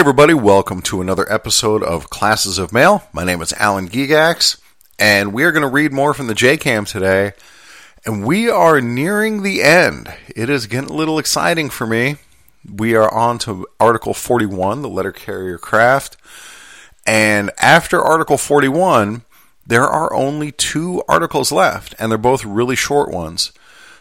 everybody, 0.00 0.32
welcome 0.32 0.80
to 0.80 1.02
another 1.02 1.30
episode 1.30 1.82
of 1.82 2.08
Classes 2.08 2.56
of 2.56 2.72
Mail. 2.72 3.06
My 3.12 3.22
name 3.22 3.42
is 3.42 3.52
Alan 3.52 3.86
Gigax, 3.86 4.58
and 4.98 5.34
we 5.34 5.44
are 5.44 5.52
going 5.52 5.60
to 5.60 5.68
read 5.68 5.92
more 5.92 6.14
from 6.14 6.26
the 6.26 6.32
JCAM 6.32 6.88
today. 6.88 7.32
And 8.06 8.24
we 8.24 8.48
are 8.48 8.80
nearing 8.80 9.42
the 9.42 9.62
end. 9.62 10.10
It 10.34 10.48
is 10.48 10.66
getting 10.66 10.88
a 10.88 10.94
little 10.94 11.18
exciting 11.18 11.68
for 11.68 11.86
me. 11.86 12.16
We 12.66 12.94
are 12.94 13.12
on 13.12 13.38
to 13.40 13.66
Article 13.78 14.14
41, 14.14 14.80
the 14.80 14.88
letter 14.88 15.12
carrier 15.12 15.58
craft. 15.58 16.16
And 17.06 17.50
after 17.58 18.00
Article 18.00 18.38
41, 18.38 19.20
there 19.66 19.86
are 19.86 20.14
only 20.14 20.50
two 20.50 21.02
articles 21.10 21.52
left, 21.52 21.94
and 21.98 22.10
they're 22.10 22.16
both 22.16 22.46
really 22.46 22.74
short 22.74 23.10
ones. 23.10 23.52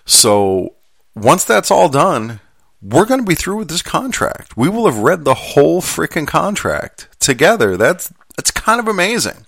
So 0.05 0.75
once 1.13 1.43
that's 1.43 1.69
all 1.69 1.89
done, 1.89 2.39
we're 2.81 3.05
going 3.05 3.19
to 3.19 3.25
be 3.25 3.35
through 3.35 3.57
with 3.57 3.69
this 3.69 3.81
contract. 3.81 4.55
We 4.55 4.69
will 4.69 4.85
have 4.85 4.99
read 4.99 5.25
the 5.25 5.33
whole 5.33 5.81
freaking 5.81 6.27
contract 6.27 7.07
together. 7.19 7.75
That's 7.77 8.13
that's 8.35 8.51
kind 8.51 8.79
of 8.79 8.87
amazing. 8.87 9.45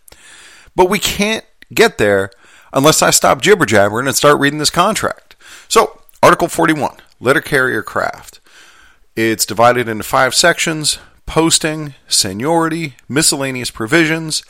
But 0.75 0.89
we 0.89 0.99
can't 0.99 1.45
get 1.73 1.97
there 1.97 2.31
unless 2.73 3.01
I 3.01 3.09
stop 3.09 3.41
jibber 3.41 3.65
jabbering 3.65 4.07
and 4.07 4.15
start 4.15 4.39
reading 4.39 4.59
this 4.59 4.69
contract. 4.69 5.35
So, 5.67 6.01
Article 6.21 6.47
41, 6.47 6.97
letter 7.19 7.41
carrier 7.41 7.81
craft. 7.81 8.39
It's 9.15 9.45
divided 9.45 9.87
into 9.87 10.03
five 10.03 10.35
sections 10.35 10.99
posting, 11.25 11.93
seniority, 12.09 12.95
miscellaneous 13.07 13.71
provisions, 13.71 14.43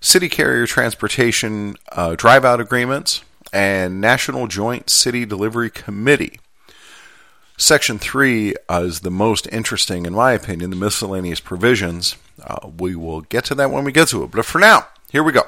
city 0.00 0.28
carrier 0.28 0.66
transportation 0.66 1.76
uh, 1.92 2.16
drive 2.16 2.44
out 2.44 2.60
agreements, 2.60 3.22
and 3.52 4.00
National 4.00 4.48
Joint 4.48 4.90
City 4.90 5.24
Delivery 5.24 5.70
Committee. 5.70 6.40
Section 7.58 7.98
3 7.98 8.54
uh, 8.68 8.82
is 8.84 9.00
the 9.00 9.10
most 9.10 9.48
interesting, 9.50 10.04
in 10.04 10.12
my 10.12 10.32
opinion, 10.32 10.70
the 10.70 10.76
miscellaneous 10.76 11.40
provisions. 11.40 12.16
Uh, 12.42 12.68
we 12.78 12.94
will 12.94 13.22
get 13.22 13.46
to 13.46 13.54
that 13.54 13.70
when 13.70 13.84
we 13.84 13.92
get 13.92 14.08
to 14.08 14.24
it. 14.24 14.30
But 14.30 14.44
for 14.44 14.58
now, 14.58 14.88
here 15.10 15.22
we 15.22 15.32
go. 15.32 15.42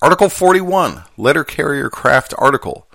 Article 0.00 0.30
41, 0.30 1.04
Letter 1.16 1.44
Carrier 1.44 1.90
Craft 1.90 2.32
Article. 2.38 2.86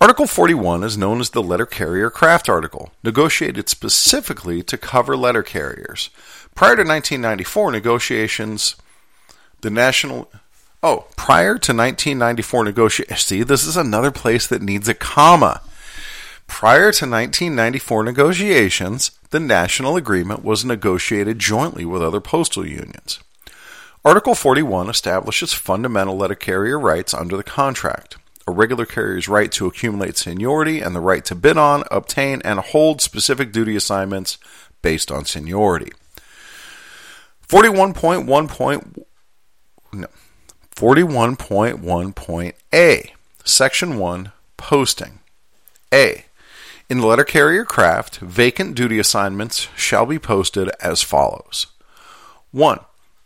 Article 0.00 0.26
41 0.26 0.82
is 0.82 0.98
known 0.98 1.20
as 1.20 1.30
the 1.30 1.42
Letter 1.42 1.66
Carrier 1.66 2.10
Craft 2.10 2.48
Article, 2.48 2.90
negotiated 3.04 3.68
specifically 3.68 4.62
to 4.62 4.76
cover 4.76 5.16
letter 5.16 5.42
carriers. 5.42 6.10
Prior 6.54 6.74
to 6.74 6.82
1994 6.82 7.70
negotiations, 7.70 8.76
the 9.60 9.70
National. 9.70 10.30
Oh, 10.82 11.06
prior 11.16 11.58
to 11.58 11.72
1994 11.74 12.64
negotiations. 12.64 13.20
See, 13.20 13.42
this 13.42 13.66
is 13.66 13.76
another 13.76 14.10
place 14.10 14.46
that 14.46 14.62
needs 14.62 14.88
a 14.88 14.94
comma. 14.94 15.60
Prior 16.50 16.92
to 16.92 17.06
1994 17.06 18.04
negotiations, 18.04 19.12
the 19.30 19.40
national 19.40 19.96
agreement 19.96 20.44
was 20.44 20.64
negotiated 20.64 21.38
jointly 21.38 21.86
with 21.86 22.02
other 22.02 22.20
postal 22.20 22.66
unions. 22.66 23.20
Article 24.04 24.34
41 24.34 24.90
establishes 24.90 25.54
fundamental 25.54 26.18
letter 26.18 26.34
carrier 26.34 26.78
rights 26.78 27.14
under 27.14 27.38
the 27.38 27.42
contract 27.42 28.18
a 28.46 28.52
regular 28.52 28.84
carrier's 28.84 29.28
right 29.28 29.50
to 29.52 29.66
accumulate 29.66 30.18
seniority 30.18 30.80
and 30.80 30.94
the 30.94 31.00
right 31.00 31.24
to 31.24 31.34
bid 31.34 31.56
on, 31.56 31.82
obtain, 31.90 32.42
and 32.44 32.60
hold 32.60 33.00
specific 33.00 33.50
duty 33.52 33.74
assignments 33.76 34.36
based 34.82 35.10
on 35.10 35.24
seniority. 35.24 35.90
41.1. 37.48 39.04
No, 39.92 40.06
41.1.A, 40.76 43.12
Section 43.44 43.98
1, 43.98 44.32
Posting. 44.56 45.18
A. 45.92 46.24
In 46.90 46.98
the 46.98 47.06
letter 47.06 47.22
carrier 47.22 47.64
craft, 47.64 48.16
vacant 48.16 48.74
duty 48.74 48.98
assignments 48.98 49.68
shall 49.76 50.06
be 50.06 50.18
posted 50.18 50.70
as 50.80 51.04
follows 51.04 51.68
1. 52.50 52.80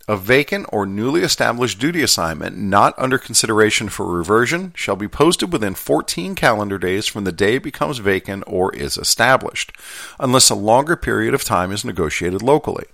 A 0.06 0.18
vacant 0.18 0.66
or 0.70 0.84
newly 0.84 1.22
established 1.22 1.78
duty 1.78 2.02
assignment 2.02 2.58
not 2.58 2.92
under 2.98 3.16
consideration 3.16 3.88
for 3.88 4.04
reversion 4.04 4.74
shall 4.76 4.96
be 4.96 5.08
posted 5.08 5.50
within 5.50 5.74
14 5.74 6.34
calendar 6.34 6.76
days 6.76 7.06
from 7.06 7.24
the 7.24 7.32
day 7.32 7.54
it 7.54 7.62
becomes 7.62 7.96
vacant 8.00 8.44
or 8.46 8.70
is 8.74 8.98
established, 8.98 9.72
unless 10.20 10.50
a 10.50 10.54
longer 10.54 10.94
period 10.94 11.32
of 11.32 11.42
time 11.42 11.72
is 11.72 11.86
negotiated 11.86 12.42
locally. 12.42 12.84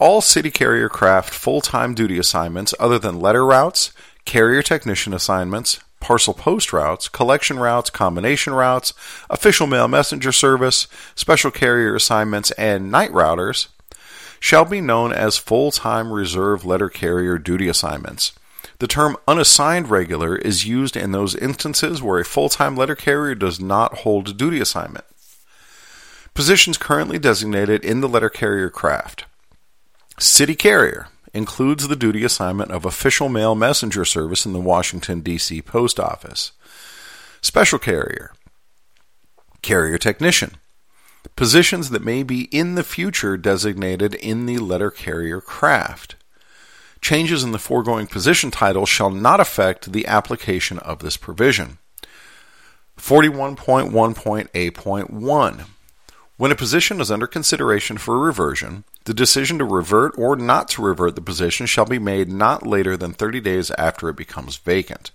All 0.00 0.20
city 0.20 0.50
carrier 0.50 0.88
craft 0.88 1.32
full 1.32 1.60
time 1.60 1.94
duty 1.94 2.18
assignments 2.18 2.74
other 2.80 2.98
than 2.98 3.20
letter 3.20 3.46
routes, 3.46 3.92
carrier 4.24 4.62
technician 4.62 5.14
assignments, 5.14 5.78
parcel 6.00 6.34
post 6.34 6.72
routes, 6.72 7.08
collection 7.08 7.58
routes, 7.58 7.90
combination 7.90 8.52
routes, 8.54 8.92
official 9.28 9.66
mail 9.66 9.86
messenger 9.86 10.32
service, 10.32 10.88
special 11.14 11.50
carrier 11.50 11.94
assignments, 11.94 12.50
and 12.52 12.90
night 12.90 13.12
routers 13.12 13.68
shall 14.40 14.64
be 14.64 14.80
known 14.80 15.12
as 15.12 15.36
full 15.36 15.70
time 15.70 16.12
reserve 16.12 16.64
letter 16.64 16.88
carrier 16.88 17.38
duty 17.38 17.68
assignments. 17.68 18.32
The 18.78 18.88
term 18.88 19.18
unassigned 19.28 19.90
regular 19.90 20.36
is 20.36 20.66
used 20.66 20.96
in 20.96 21.12
those 21.12 21.36
instances 21.36 22.02
where 22.02 22.18
a 22.18 22.24
full 22.24 22.48
time 22.48 22.76
letter 22.76 22.96
carrier 22.96 23.34
does 23.34 23.60
not 23.60 23.98
hold 23.98 24.28
a 24.28 24.32
duty 24.32 24.58
assignment. 24.58 25.04
Positions 26.32 26.78
currently 26.78 27.18
designated 27.18 27.84
in 27.84 28.00
the 28.00 28.08
letter 28.08 28.30
carrier 28.30 28.70
craft. 28.70 29.26
City 30.18 30.54
carrier 30.54 31.08
includes 31.32 31.88
the 31.88 31.96
duty 31.96 32.24
assignment 32.24 32.70
of 32.70 32.84
official 32.84 33.28
mail 33.28 33.54
messenger 33.54 34.04
service 34.04 34.44
in 34.44 34.52
the 34.52 34.60
Washington, 34.60 35.20
D.C. 35.20 35.62
Post 35.62 36.00
Office. 36.00 36.52
Special 37.40 37.78
carrier, 37.78 38.32
carrier 39.62 39.98
technician, 39.98 40.56
positions 41.36 41.90
that 41.90 42.04
may 42.04 42.22
be 42.22 42.44
in 42.44 42.74
the 42.74 42.82
future 42.82 43.36
designated 43.36 44.14
in 44.14 44.46
the 44.46 44.58
letter 44.58 44.90
carrier 44.90 45.40
craft. 45.40 46.16
Changes 47.00 47.42
in 47.42 47.52
the 47.52 47.58
foregoing 47.58 48.06
position 48.06 48.50
title 48.50 48.84
shall 48.84 49.10
not 49.10 49.40
affect 49.40 49.92
the 49.92 50.06
application 50.06 50.78
of 50.80 50.98
this 50.98 51.16
provision. 51.16 51.78
41.1.A.1 52.98 55.64
When 56.40 56.52
a 56.52 56.56
position 56.56 57.02
is 57.02 57.10
under 57.10 57.26
consideration 57.26 57.98
for 57.98 58.18
reversion, 58.18 58.84
the 59.04 59.12
decision 59.12 59.58
to 59.58 59.64
revert 59.66 60.14
or 60.16 60.36
not 60.36 60.68
to 60.70 60.82
revert 60.82 61.14
the 61.14 61.20
position 61.20 61.66
shall 61.66 61.84
be 61.84 61.98
made 61.98 62.30
not 62.30 62.66
later 62.66 62.96
than 62.96 63.12
30 63.12 63.40
days 63.40 63.70
after 63.72 64.08
it 64.08 64.16
becomes 64.16 64.56
vacant. 64.56 65.10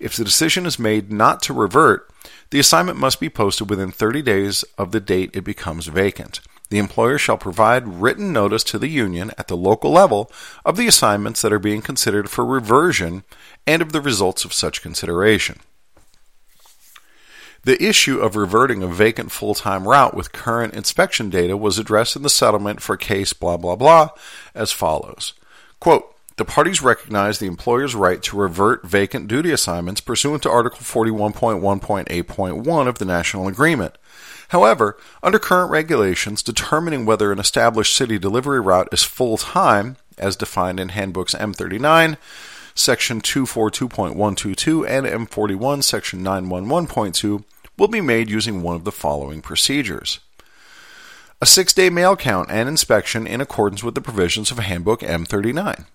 If 0.00 0.16
the 0.16 0.24
decision 0.24 0.66
is 0.66 0.76
made 0.76 1.12
not 1.12 1.42
to 1.42 1.54
revert, 1.54 2.10
the 2.50 2.58
assignment 2.58 2.98
must 2.98 3.20
be 3.20 3.28
posted 3.28 3.70
within 3.70 3.92
30 3.92 4.20
days 4.22 4.64
of 4.76 4.90
the 4.90 4.98
date 4.98 5.30
it 5.32 5.44
becomes 5.44 5.86
vacant. 5.86 6.40
The 6.70 6.78
employer 6.78 7.18
shall 7.18 7.38
provide 7.38 7.86
written 7.86 8.32
notice 8.32 8.64
to 8.64 8.80
the 8.80 8.88
union 8.88 9.30
at 9.38 9.46
the 9.46 9.56
local 9.56 9.92
level 9.92 10.28
of 10.64 10.76
the 10.76 10.88
assignments 10.88 11.40
that 11.42 11.52
are 11.52 11.60
being 11.60 11.82
considered 11.82 12.28
for 12.28 12.44
reversion 12.44 13.22
and 13.64 13.80
of 13.80 13.92
the 13.92 14.00
results 14.00 14.44
of 14.44 14.52
such 14.52 14.82
consideration. 14.82 15.60
The 17.64 17.82
issue 17.82 18.20
of 18.20 18.36
reverting 18.36 18.82
a 18.82 18.88
vacant 18.88 19.32
full 19.32 19.54
time 19.54 19.86
route 19.86 20.14
with 20.14 20.32
current 20.32 20.74
inspection 20.74 21.30
data 21.30 21.56
was 21.56 21.78
addressed 21.78 22.16
in 22.16 22.22
the 22.22 22.30
settlement 22.30 22.80
for 22.80 22.96
case 22.96 23.32
blah 23.32 23.56
blah 23.56 23.76
blah 23.76 24.10
as 24.54 24.72
follows. 24.72 25.34
Quote, 25.80 26.14
the 26.38 26.44
parties 26.44 26.82
recognize 26.82 27.40
the 27.40 27.46
employer's 27.46 27.96
right 27.96 28.22
to 28.22 28.36
revert 28.36 28.86
vacant 28.86 29.26
duty 29.26 29.50
assignments 29.50 30.00
pursuant 30.00 30.44
to 30.44 30.50
Article 30.50 30.78
41.1.8.1 30.78 32.86
of 32.86 32.98
the 32.98 33.04
National 33.04 33.48
Agreement. 33.48 33.98
However, 34.50 34.96
under 35.20 35.40
current 35.40 35.72
regulations, 35.72 36.44
determining 36.44 37.04
whether 37.04 37.32
an 37.32 37.40
established 37.40 37.96
city 37.96 38.20
delivery 38.20 38.60
route 38.60 38.88
is 38.92 39.02
full 39.02 39.36
time, 39.36 39.96
as 40.16 40.36
defined 40.36 40.78
in 40.78 40.90
Handbooks 40.90 41.34
M39, 41.34 42.16
Section 42.78 43.20
242.122, 43.20 44.88
and 44.88 45.06
M41, 45.28 45.82
Section 45.82 46.22
911.2, 46.22 47.44
will 47.76 47.88
be 47.88 48.00
made 48.00 48.30
using 48.30 48.62
one 48.62 48.76
of 48.76 48.84
the 48.84 48.92
following 48.92 49.40
procedures. 49.40 50.20
A 51.40 51.46
six 51.46 51.72
day 51.72 51.90
mail 51.90 52.16
count 52.16 52.50
and 52.50 52.68
inspection 52.68 53.26
in 53.26 53.40
accordance 53.40 53.82
with 53.82 53.94
the 53.94 54.00
provisions 54.00 54.50
of 54.50 54.58
Handbook 54.58 55.00
M39 55.00 55.86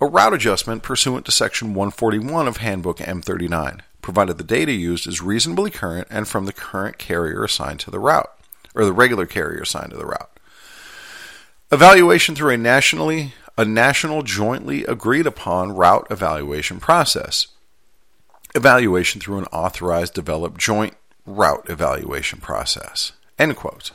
a 0.00 0.06
route 0.06 0.34
adjustment 0.34 0.82
pursuant 0.82 1.24
to 1.24 1.32
Section 1.32 1.68
141 1.68 2.46
of 2.46 2.58
Handbook 2.58 2.98
M39, 2.98 3.80
provided 4.02 4.36
the 4.36 4.44
data 4.44 4.72
used 4.72 5.06
is 5.06 5.22
reasonably 5.22 5.70
current 5.70 6.06
and 6.10 6.28
from 6.28 6.44
the 6.44 6.52
current 6.52 6.98
carrier 6.98 7.42
assigned 7.42 7.80
to 7.80 7.90
the 7.90 7.98
route, 7.98 8.30
or 8.74 8.84
the 8.84 8.92
regular 8.92 9.26
carrier 9.26 9.62
assigned 9.62 9.90
to 9.90 9.96
the 9.96 10.04
route. 10.04 10.30
Evaluation 11.72 12.34
through 12.34 12.52
a 12.52 12.58
nationally 12.58 13.32
a 13.58 13.64
national 13.64 14.22
jointly 14.22 14.84
agreed 14.84 15.26
upon 15.26 15.72
route 15.72 16.06
evaluation 16.10 16.78
process. 16.78 17.48
Evaluation 18.54 19.20
through 19.20 19.38
an 19.38 19.46
authorized 19.46 20.14
developed 20.14 20.58
joint 20.58 20.94
route 21.24 21.68
evaluation 21.68 22.40
process. 22.40 23.12
End 23.38 23.56
quote. 23.56 23.92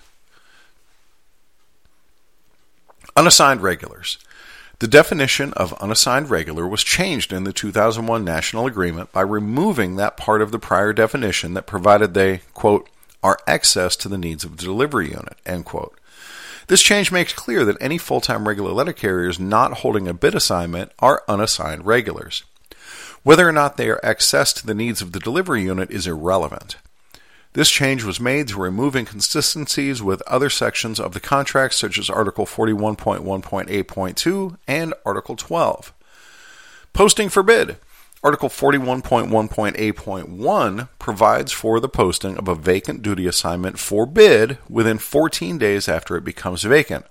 Unassigned 3.15 3.61
regulars. 3.61 4.17
The 4.79 4.87
definition 4.87 5.53
of 5.53 5.73
unassigned 5.73 6.31
regular 6.31 6.67
was 6.67 6.83
changed 6.83 7.31
in 7.31 7.43
the 7.43 7.53
2001 7.53 8.23
National 8.23 8.65
Agreement 8.65 9.11
by 9.11 9.21
removing 9.21 9.95
that 9.95 10.17
part 10.17 10.41
of 10.41 10.51
the 10.51 10.57
prior 10.57 10.91
definition 10.91 11.53
that 11.53 11.67
provided 11.67 12.15
they, 12.15 12.41
quote, 12.55 12.89
are 13.21 13.37
excess 13.45 13.95
to 13.97 14.09
the 14.09 14.17
needs 14.17 14.43
of 14.43 14.57
the 14.57 14.63
delivery 14.63 15.09
unit, 15.09 15.37
end 15.45 15.65
quote. 15.65 15.99
This 16.71 16.81
change 16.81 17.11
makes 17.11 17.33
clear 17.33 17.65
that 17.65 17.75
any 17.81 17.97
full 17.97 18.21
time 18.21 18.47
regular 18.47 18.71
letter 18.71 18.93
carriers 18.93 19.37
not 19.37 19.79
holding 19.79 20.07
a 20.07 20.13
bid 20.13 20.33
assignment 20.33 20.93
are 20.99 21.21
unassigned 21.27 21.85
regulars. 21.85 22.45
Whether 23.23 23.45
or 23.45 23.51
not 23.51 23.75
they 23.75 23.89
are 23.89 23.99
accessed 24.05 24.61
to 24.61 24.65
the 24.65 24.73
needs 24.73 25.01
of 25.01 25.11
the 25.11 25.19
delivery 25.19 25.63
unit 25.63 25.91
is 25.91 26.07
irrelevant. 26.07 26.77
This 27.51 27.69
change 27.69 28.05
was 28.05 28.21
made 28.21 28.47
to 28.47 28.61
remove 28.61 28.95
inconsistencies 28.95 30.01
with 30.01 30.21
other 30.21 30.49
sections 30.49 30.97
of 30.97 31.11
the 31.11 31.19
contract, 31.19 31.73
such 31.73 31.99
as 31.99 32.09
Article 32.09 32.45
41.1.8.2 32.45 34.57
and 34.65 34.93
Article 35.05 35.35
12. 35.35 35.91
Posting 36.93 37.27
for 37.27 37.43
bid. 37.43 37.75
Article 38.23 38.49
41.1.8.1 38.49 40.89
provides 40.99 41.51
for 41.51 41.79
the 41.79 41.89
posting 41.89 42.37
of 42.37 42.47
a 42.47 42.53
vacant 42.53 43.01
duty 43.01 43.25
assignment 43.25 43.79
for 43.79 44.05
bid 44.05 44.59
within 44.69 44.99
14 44.99 45.57
days 45.57 45.89
after 45.89 46.15
it 46.15 46.23
becomes 46.23 46.61
vacant, 46.61 47.07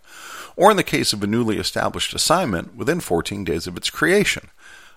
or 0.54 0.70
in 0.70 0.76
the 0.76 0.84
case 0.84 1.12
of 1.12 1.24
a 1.24 1.26
newly 1.26 1.58
established 1.58 2.14
assignment, 2.14 2.76
within 2.76 3.00
14 3.00 3.42
days 3.42 3.66
of 3.66 3.76
its 3.76 3.90
creation, 3.90 4.50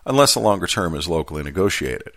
unless 0.05 0.35
a 0.35 0.39
longer 0.39 0.67
term 0.67 0.93
is 0.93 1.07
locally 1.07 1.41
negotiated. 1.41 2.11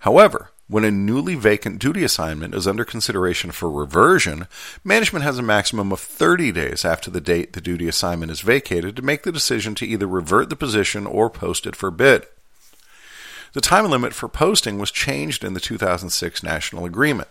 However, 0.00 0.50
when 0.68 0.84
a 0.84 0.90
newly 0.90 1.34
vacant 1.34 1.78
duty 1.78 2.04
assignment 2.04 2.54
is 2.54 2.66
under 2.66 2.84
consideration 2.84 3.50
for 3.50 3.70
reversion, 3.70 4.46
management 4.84 5.24
has 5.24 5.38
a 5.38 5.42
maximum 5.42 5.90
of 5.90 6.00
30 6.00 6.52
days 6.52 6.84
after 6.84 7.10
the 7.10 7.18
date 7.18 7.54
the 7.54 7.62
duty 7.62 7.88
assignment 7.88 8.30
is 8.30 8.42
vacated 8.42 8.94
to 8.96 9.02
make 9.02 9.22
the 9.22 9.32
decision 9.32 9.74
to 9.76 9.86
either 9.86 10.06
revert 10.06 10.50
the 10.50 10.56
position 10.56 11.06
or 11.06 11.30
post 11.30 11.66
it 11.66 11.74
for 11.74 11.90
bid. 11.90 12.26
The 13.52 13.60
time 13.60 13.90
limit 13.90 14.14
for 14.14 14.28
posting 14.28 14.78
was 14.78 14.90
changed 14.90 15.44
in 15.44 15.52
the 15.52 15.60
2006 15.60 16.42
National 16.42 16.86
Agreement. 16.86 17.28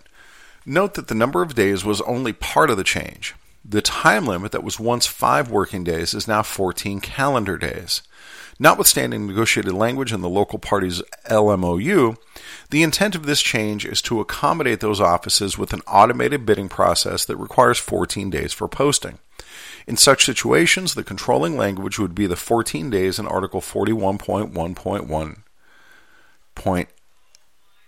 Note 0.68 0.94
that 0.94 1.08
the 1.08 1.16
number 1.16 1.42
of 1.42 1.56
days 1.56 1.84
was 1.84 2.00
only 2.02 2.32
part 2.32 2.70
of 2.70 2.78
the 2.78 2.84
change. 2.84 3.34
The 3.66 3.82
time 3.82 4.28
limit 4.28 4.52
that 4.52 4.64
was 4.64 4.80
once 4.80 5.08
five 5.08 5.50
working 5.50 5.84
days 5.84 6.14
is 6.14 6.28
now 6.28 6.44
14 6.44 7.00
calendar 7.00 7.58
days. 7.58 8.04
Notwithstanding 8.60 9.26
negotiated 9.26 9.74
language 9.74 10.14
in 10.14 10.22
the 10.22 10.30
local 10.30 10.60
party's 10.60 11.02
LMOU, 11.28 12.16
the 12.70 12.84
intent 12.84 13.16
of 13.16 13.26
this 13.26 13.42
change 13.42 13.84
is 13.84 14.00
to 14.04 14.20
accommodate 14.20 14.80
those 14.80 15.02
offices 15.02 15.58
with 15.58 15.74
an 15.74 15.82
automated 15.88 16.46
bidding 16.46 16.70
process 16.70 17.26
that 17.26 17.38
requires 17.38 17.80
14 17.80 18.30
days 18.30 18.54
for 18.54 18.68
posting. 18.68 19.18
In 19.88 19.98
such 19.98 20.26
situations, 20.26 20.94
the 20.94 21.04
controlling 21.04 21.58
language 21.58 21.98
would 21.98 22.14
be 22.14 22.28
the 22.28 22.36
14 22.36 22.92
days 22.92 23.18
in 23.18 23.26
Article 23.26 23.62
41.1.1 23.62 25.41
point 26.56 26.88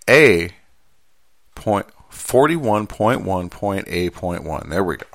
A 0.09 0.51
point 1.55 1.87
41.1.A.1. 2.11 4.69
There 4.69 4.83
we 4.83 4.97
go. 4.97 5.05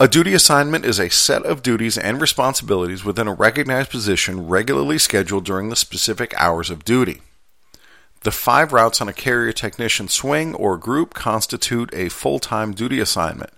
A 0.00 0.08
duty 0.08 0.34
assignment 0.34 0.84
is 0.84 0.98
a 0.98 1.10
set 1.10 1.46
of 1.46 1.62
duties 1.62 1.96
and 1.96 2.20
responsibilities 2.20 3.04
within 3.04 3.28
a 3.28 3.34
recognized 3.34 3.90
position 3.90 4.48
regularly 4.48 4.98
scheduled 4.98 5.44
during 5.44 5.68
the 5.68 5.76
specific 5.76 6.34
hours 6.36 6.70
of 6.70 6.84
duty. 6.84 7.20
The 8.22 8.32
five 8.32 8.72
routes 8.72 9.00
on 9.00 9.08
a 9.08 9.12
carrier 9.12 9.52
technician 9.52 10.08
swing 10.08 10.54
or 10.54 10.76
group 10.76 11.14
constitute 11.14 11.90
a 11.92 12.08
full 12.08 12.38
time 12.38 12.72
duty 12.72 13.00
assignment. 13.00 13.50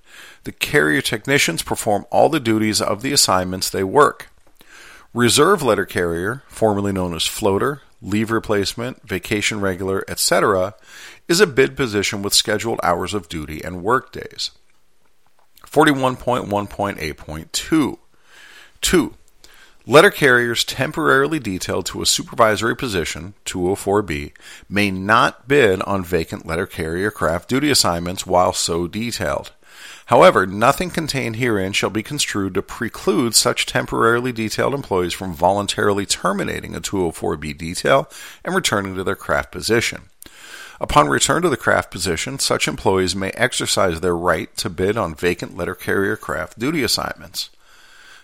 The 0.44 0.52
carrier 0.52 1.00
technicians 1.00 1.62
perform 1.62 2.06
all 2.10 2.28
the 2.28 2.40
duties 2.40 2.80
of 2.80 3.02
the 3.02 3.12
assignments 3.12 3.70
they 3.70 3.84
work. 3.84 4.28
Reserve 5.14 5.62
letter 5.62 5.86
carrier, 5.86 6.42
formerly 6.48 6.90
known 6.90 7.14
as 7.14 7.24
floater, 7.24 7.82
leave 8.02 8.32
replacement, 8.32 9.08
vacation 9.08 9.60
regular, 9.60 10.04
etc., 10.08 10.74
is 11.28 11.40
a 11.40 11.46
bid 11.46 11.76
position 11.76 12.20
with 12.20 12.34
scheduled 12.34 12.80
hours 12.82 13.14
of 13.14 13.28
duty 13.28 13.62
and 13.62 13.84
work 13.84 14.10
days. 14.10 14.50
41.1.8.2 15.64 17.98
2. 18.80 19.14
Letter 19.86 20.10
carriers 20.10 20.64
temporarily 20.64 21.38
detailed 21.38 21.86
to 21.86 22.02
a 22.02 22.06
supervisory 22.06 22.74
position, 22.74 23.34
204B, 23.44 24.32
may 24.68 24.90
not 24.90 25.46
bid 25.46 25.80
on 25.82 26.02
vacant 26.02 26.44
letter 26.44 26.66
carrier 26.66 27.12
craft 27.12 27.48
duty 27.48 27.70
assignments 27.70 28.26
while 28.26 28.52
so 28.52 28.88
detailed. 28.88 29.52
However, 30.06 30.46
nothing 30.46 30.90
contained 30.90 31.36
herein 31.36 31.72
shall 31.72 31.90
be 31.90 32.02
construed 32.02 32.54
to 32.54 32.62
preclude 32.62 33.34
such 33.34 33.66
temporarily 33.66 34.32
detailed 34.32 34.74
employees 34.74 35.14
from 35.14 35.32
voluntarily 35.32 36.04
terminating 36.04 36.74
a 36.74 36.80
204B 36.80 37.56
detail 37.56 38.10
and 38.44 38.54
returning 38.54 38.94
to 38.96 39.04
their 39.04 39.16
craft 39.16 39.50
position. 39.50 40.10
Upon 40.80 41.08
return 41.08 41.42
to 41.42 41.48
the 41.48 41.56
craft 41.56 41.90
position, 41.90 42.38
such 42.38 42.68
employees 42.68 43.16
may 43.16 43.30
exercise 43.30 44.00
their 44.00 44.16
right 44.16 44.54
to 44.58 44.68
bid 44.68 44.98
on 44.98 45.14
vacant 45.14 45.56
letter 45.56 45.74
carrier 45.74 46.16
craft 46.16 46.58
duty 46.58 46.82
assignments. 46.82 47.48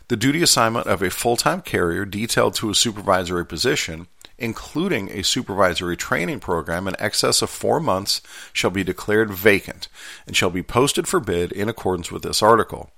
The 0.08 0.16
duty 0.16 0.42
assignment 0.42 0.86
of 0.86 1.02
a 1.02 1.10
full 1.10 1.36
time 1.36 1.62
carrier 1.62 2.04
detailed 2.04 2.54
to 2.56 2.68
a 2.68 2.74
supervisory 2.74 3.46
position 3.46 4.08
including 4.40 5.10
a 5.10 5.22
supervisory 5.22 5.96
training 5.96 6.40
program 6.40 6.88
in 6.88 6.96
excess 6.98 7.42
of 7.42 7.50
four 7.50 7.78
months, 7.78 8.20
shall 8.52 8.70
be 8.70 8.82
declared 8.82 9.30
vacant 9.30 9.88
and 10.26 10.36
shall 10.36 10.50
be 10.50 10.62
posted 10.62 11.06
for 11.06 11.20
bid 11.20 11.52
in 11.52 11.68
accordance 11.68 12.10
with 12.10 12.22
this 12.22 12.42
article. 12.42 12.90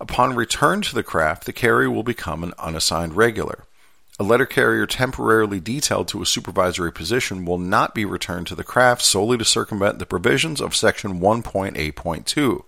Upon 0.00 0.34
return 0.34 0.80
to 0.82 0.94
the 0.94 1.02
craft, 1.02 1.44
the 1.44 1.52
carrier 1.52 1.90
will 1.90 2.02
become 2.02 2.42
an 2.42 2.54
unassigned 2.58 3.16
regular. 3.16 3.64
A 4.18 4.24
letter 4.24 4.46
carrier 4.46 4.86
temporarily 4.86 5.60
detailed 5.60 6.08
to 6.08 6.20
a 6.20 6.26
supervisory 6.26 6.92
position 6.92 7.44
will 7.46 7.58
not 7.58 7.94
be 7.94 8.04
returned 8.04 8.46
to 8.48 8.54
the 8.54 8.64
craft 8.64 9.02
solely 9.02 9.38
to 9.38 9.44
circumvent 9.44 9.98
the 9.98 10.06
provisions 10.06 10.60
of 10.60 10.76
Section 10.76 11.20
1.8.2. 11.20 12.64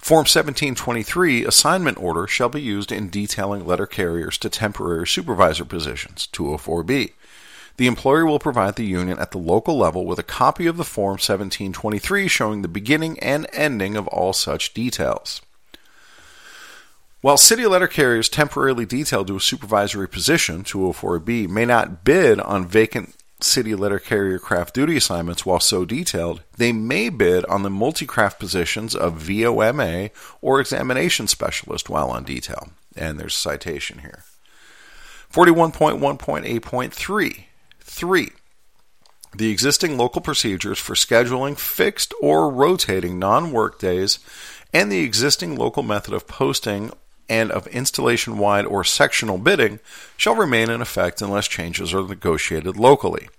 Form 0.00 0.20
1723 0.20 1.44
assignment 1.44 1.98
order 1.98 2.26
shall 2.26 2.48
be 2.48 2.62
used 2.62 2.90
in 2.90 3.10
detailing 3.10 3.66
letter 3.66 3.86
carriers 3.86 4.38
to 4.38 4.48
temporary 4.48 5.06
supervisor 5.06 5.66
positions, 5.66 6.26
204B. 6.32 7.12
The 7.76 7.86
employer 7.86 8.24
will 8.24 8.38
provide 8.38 8.76
the 8.76 8.86
union 8.86 9.18
at 9.18 9.30
the 9.30 9.38
local 9.38 9.76
level 9.76 10.06
with 10.06 10.18
a 10.18 10.24
copy 10.24 10.66
of 10.66 10.78
the 10.78 10.84
Form 10.84 11.12
1723 11.12 12.28
showing 12.28 12.62
the 12.62 12.66
beginning 12.66 13.18
and 13.20 13.46
ending 13.52 13.94
of 13.94 14.08
all 14.08 14.32
such 14.32 14.72
details. 14.72 15.42
While 17.20 17.36
city 17.36 17.66
letter 17.66 17.86
carriers 17.86 18.30
temporarily 18.30 18.86
detailed 18.86 19.26
to 19.26 19.36
a 19.36 19.40
supervisory 19.40 20.08
position, 20.08 20.64
204B, 20.64 21.46
may 21.46 21.66
not 21.66 22.04
bid 22.04 22.40
on 22.40 22.66
vacant 22.66 23.14
city 23.44 23.74
letter 23.74 23.98
carrier 23.98 24.38
craft 24.38 24.74
duty 24.74 24.96
assignments 24.96 25.46
while 25.46 25.60
so 25.60 25.84
detailed, 25.84 26.42
they 26.56 26.72
may 26.72 27.08
bid 27.08 27.44
on 27.46 27.62
the 27.62 27.70
multi-craft 27.70 28.38
positions 28.38 28.94
of 28.94 29.20
VOMA 29.20 30.10
or 30.40 30.60
examination 30.60 31.26
specialist 31.26 31.88
while 31.88 32.10
on 32.10 32.24
detail. 32.24 32.68
And 32.96 33.18
there's 33.18 33.34
a 33.34 33.38
citation 33.38 34.00
here. 34.00 34.24
41.1.8.3 35.32 37.44
3. 37.80 38.28
The 39.36 39.50
existing 39.50 39.96
local 39.96 40.20
procedures 40.20 40.78
for 40.78 40.94
scheduling 40.94 41.56
fixed 41.56 42.12
or 42.20 42.50
rotating 42.50 43.18
non 43.18 43.52
work 43.52 43.78
days 43.78 44.18
and 44.72 44.90
the 44.90 45.00
existing 45.00 45.56
local 45.56 45.82
method 45.82 46.14
of 46.14 46.26
posting 46.26 46.90
and 47.30 47.50
of 47.52 47.66
installation 47.68 48.36
wide 48.36 48.66
or 48.66 48.84
sectional 48.84 49.38
bidding 49.38 49.78
shall 50.16 50.34
remain 50.34 50.68
in 50.68 50.82
effect 50.82 51.22
unless 51.22 51.48
changes 51.48 51.94
are 51.94 52.06
negotiated 52.06 52.76
locally. 52.76 53.30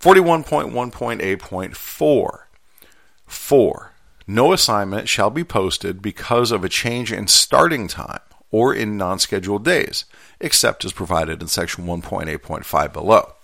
41.1.8.4 0.00 2.38
4. 3.26 3.92
No 4.26 4.52
assignment 4.52 5.08
shall 5.08 5.30
be 5.30 5.44
posted 5.44 6.02
because 6.02 6.50
of 6.50 6.64
a 6.64 6.68
change 6.68 7.12
in 7.12 7.28
starting 7.28 7.86
time 7.86 8.18
or 8.50 8.74
in 8.74 8.96
non 8.96 9.20
scheduled 9.20 9.64
days, 9.64 10.04
except 10.40 10.84
as 10.84 10.92
provided 10.92 11.40
in 11.40 11.46
Section 11.48 11.86
1.8.5 11.86 12.92
below 12.92 13.35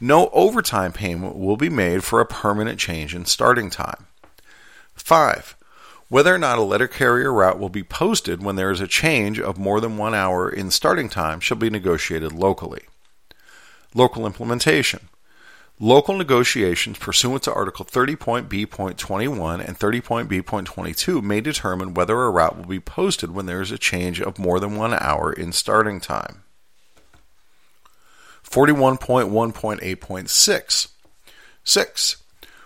no 0.00 0.28
overtime 0.32 0.92
payment 0.92 1.36
will 1.36 1.56
be 1.56 1.68
made 1.68 2.04
for 2.04 2.20
a 2.20 2.26
permanent 2.26 2.78
change 2.78 3.14
in 3.14 3.24
starting 3.24 3.70
time. 3.70 4.06
5. 4.94 5.56
Whether 6.08 6.34
or 6.34 6.38
not 6.38 6.58
a 6.58 6.62
letter 6.62 6.86
carrier 6.86 7.32
route 7.32 7.58
will 7.58 7.68
be 7.68 7.82
posted 7.82 8.42
when 8.42 8.56
there 8.56 8.70
is 8.70 8.80
a 8.80 8.86
change 8.86 9.40
of 9.40 9.58
more 9.58 9.80
than 9.80 9.96
one 9.96 10.14
hour 10.14 10.48
in 10.48 10.70
starting 10.70 11.08
time 11.08 11.40
shall 11.40 11.56
be 11.56 11.70
negotiated 11.70 12.32
locally. 12.32 12.82
Local 13.94 14.26
implementation. 14.26 15.08
Local 15.80 16.16
negotiations 16.16 16.98
pursuant 16.98 17.42
to 17.42 17.52
Article 17.52 17.84
30.b.21 17.84 19.66
and 19.66 19.76
30.b.22 19.76 21.22
may 21.22 21.40
determine 21.40 21.94
whether 21.94 22.22
a 22.22 22.30
route 22.30 22.56
will 22.56 22.66
be 22.66 22.78
posted 22.78 23.32
when 23.32 23.46
there 23.46 23.60
is 23.60 23.72
a 23.72 23.78
change 23.78 24.20
of 24.20 24.38
more 24.38 24.60
than 24.60 24.76
one 24.76 24.94
hour 24.94 25.32
in 25.32 25.50
starting 25.50 25.98
time. 25.98 26.43
41.1.8.6 28.48 30.88
6. 31.66 32.16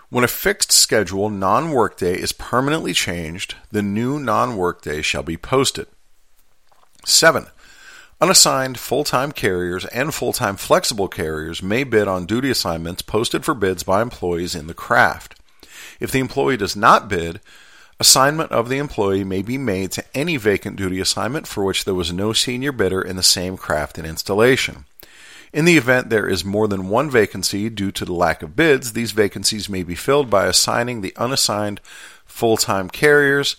When 0.09 0.23
a 0.23 0.27
fixed 0.27 0.71
schedule 0.71 1.29
non 1.29 1.71
workday 1.71 2.15
is 2.15 2.31
permanently 2.31 2.93
changed, 2.93 3.55
the 3.71 3.81
new 3.81 4.19
non 4.19 4.57
workday 4.57 5.01
shall 5.01 5.23
be 5.23 5.37
posted. 5.37 5.87
7. 7.05 7.47
Unassigned 8.21 8.79
full 8.79 9.03
time 9.03 9.31
carriers 9.31 9.85
and 9.85 10.13
full 10.13 10.33
time 10.33 10.57
flexible 10.57 11.07
carriers 11.07 11.63
may 11.63 11.83
bid 11.83 12.07
on 12.07 12.25
duty 12.25 12.49
assignments 12.49 13.01
posted 13.01 13.45
for 13.45 13.53
bids 13.53 13.83
by 13.83 14.01
employees 14.01 14.55
in 14.55 14.67
the 14.67 14.73
craft. 14.73 15.39
If 15.99 16.11
the 16.11 16.19
employee 16.19 16.57
does 16.57 16.75
not 16.75 17.07
bid, 17.07 17.39
assignment 17.99 18.51
of 18.51 18.67
the 18.67 18.77
employee 18.77 19.23
may 19.23 19.41
be 19.41 19.57
made 19.57 19.91
to 19.93 20.03
any 20.13 20.37
vacant 20.37 20.75
duty 20.75 20.99
assignment 20.99 21.47
for 21.47 21.63
which 21.63 21.85
there 21.85 21.93
was 21.93 22.11
no 22.11 22.33
senior 22.33 22.71
bidder 22.71 23.01
in 23.01 23.15
the 23.15 23.23
same 23.23 23.55
craft 23.55 23.97
and 23.97 24.05
installation. 24.05 24.85
In 25.51 25.65
the 25.65 25.77
event 25.77 26.09
there 26.09 26.27
is 26.27 26.45
more 26.45 26.67
than 26.67 26.89
one 26.89 27.09
vacancy 27.09 27.69
due 27.69 27.91
to 27.93 28.05
the 28.05 28.13
lack 28.13 28.43
of 28.43 28.55
bids, 28.55 28.93
these 28.93 29.11
vacancies 29.11 29.67
may 29.67 29.81
be 29.81 29.95
filled 29.95 30.29
by 30.29 30.45
assigning 30.45 31.01
the 31.01 31.15
unassigned 31.17 31.81
full 32.25 32.55
time 32.55 32.89
carriers 32.89 33.55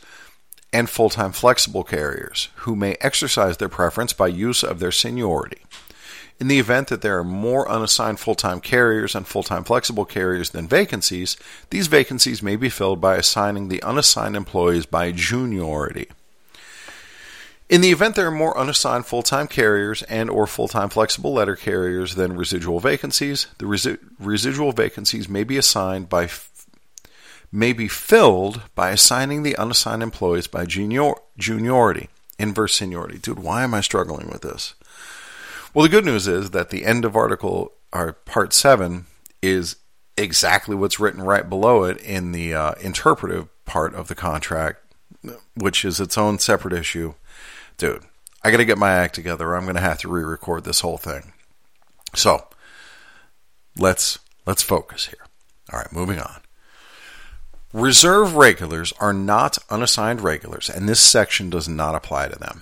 and 0.72 0.88
full 0.88 1.10
time 1.10 1.32
flexible 1.32 1.82
carriers, 1.82 2.48
who 2.56 2.76
may 2.76 2.96
exercise 3.00 3.56
their 3.56 3.68
preference 3.68 4.12
by 4.12 4.28
use 4.28 4.62
of 4.62 4.78
their 4.78 4.92
seniority. 4.92 5.58
In 6.38 6.48
the 6.48 6.60
event 6.60 6.88
that 6.88 7.02
there 7.02 7.18
are 7.18 7.24
more 7.24 7.68
unassigned 7.68 8.20
full 8.20 8.36
time 8.36 8.60
carriers 8.60 9.16
and 9.16 9.26
full 9.26 9.42
time 9.42 9.64
flexible 9.64 10.04
carriers 10.04 10.50
than 10.50 10.68
vacancies, 10.68 11.36
these 11.70 11.88
vacancies 11.88 12.42
may 12.42 12.54
be 12.54 12.70
filled 12.70 13.00
by 13.00 13.16
assigning 13.16 13.68
the 13.68 13.82
unassigned 13.82 14.36
employees 14.36 14.86
by 14.86 15.10
juniority. 15.10 16.08
In 17.70 17.82
the 17.82 17.92
event 17.92 18.16
there 18.16 18.26
are 18.26 18.32
more 18.32 18.58
unassigned 18.58 19.06
full-time 19.06 19.46
carriers 19.46 20.02
and 20.02 20.28
or 20.28 20.48
full-time 20.48 20.88
flexible 20.88 21.32
letter 21.32 21.54
carriers 21.54 22.16
than 22.16 22.36
residual 22.36 22.80
vacancies, 22.80 23.46
the 23.58 23.64
resi- 23.64 24.00
residual 24.18 24.72
vacancies 24.72 25.28
may 25.28 25.44
be 25.44 25.56
assigned 25.56 26.08
by 26.08 26.28
may 27.52 27.72
be 27.72 27.86
filled 27.86 28.62
by 28.74 28.90
assigning 28.90 29.44
the 29.44 29.56
unassigned 29.56 30.02
employees 30.02 30.48
by 30.48 30.64
junior, 30.64 31.14
juniority, 31.38 32.08
inverse 32.40 32.74
seniority. 32.74 33.18
Dude, 33.18 33.38
why 33.38 33.62
am 33.62 33.74
I 33.74 33.80
struggling 33.80 34.28
with 34.28 34.42
this? 34.42 34.74
Well, 35.72 35.84
the 35.84 35.88
good 35.88 36.04
news 36.04 36.26
is 36.26 36.50
that 36.50 36.70
the 36.70 36.84
end 36.84 37.04
of 37.04 37.14
article 37.14 37.72
or 37.92 38.12
part 38.12 38.52
7 38.52 39.06
is 39.42 39.76
exactly 40.16 40.74
what's 40.74 40.98
written 40.98 41.22
right 41.22 41.48
below 41.48 41.84
it 41.84 41.98
in 41.98 42.32
the 42.32 42.52
uh, 42.52 42.72
interpretive 42.80 43.48
part 43.64 43.94
of 43.94 44.08
the 44.08 44.16
contract, 44.16 44.80
which 45.54 45.84
is 45.84 46.00
its 46.00 46.18
own 46.18 46.40
separate 46.40 46.74
issue. 46.74 47.14
Dude, 47.80 48.04
I 48.44 48.50
got 48.50 48.58
to 48.58 48.66
get 48.66 48.76
my 48.76 48.92
act 48.92 49.14
together. 49.14 49.48
Or 49.48 49.56
I'm 49.56 49.64
going 49.64 49.74
to 49.74 49.80
have 49.80 50.00
to 50.00 50.08
re-record 50.08 50.64
this 50.64 50.80
whole 50.80 50.98
thing. 50.98 51.32
So, 52.14 52.46
let's 53.74 54.18
let's 54.44 54.62
focus 54.62 55.06
here. 55.06 55.24
All 55.72 55.78
right, 55.78 55.90
moving 55.90 56.18
on. 56.18 56.42
Reserve 57.72 58.34
regulars 58.34 58.92
are 59.00 59.14
not 59.14 59.56
unassigned 59.70 60.20
regulars, 60.20 60.68
and 60.68 60.86
this 60.86 61.00
section 61.00 61.48
does 61.48 61.70
not 61.70 61.94
apply 61.94 62.28
to 62.28 62.38
them. 62.38 62.60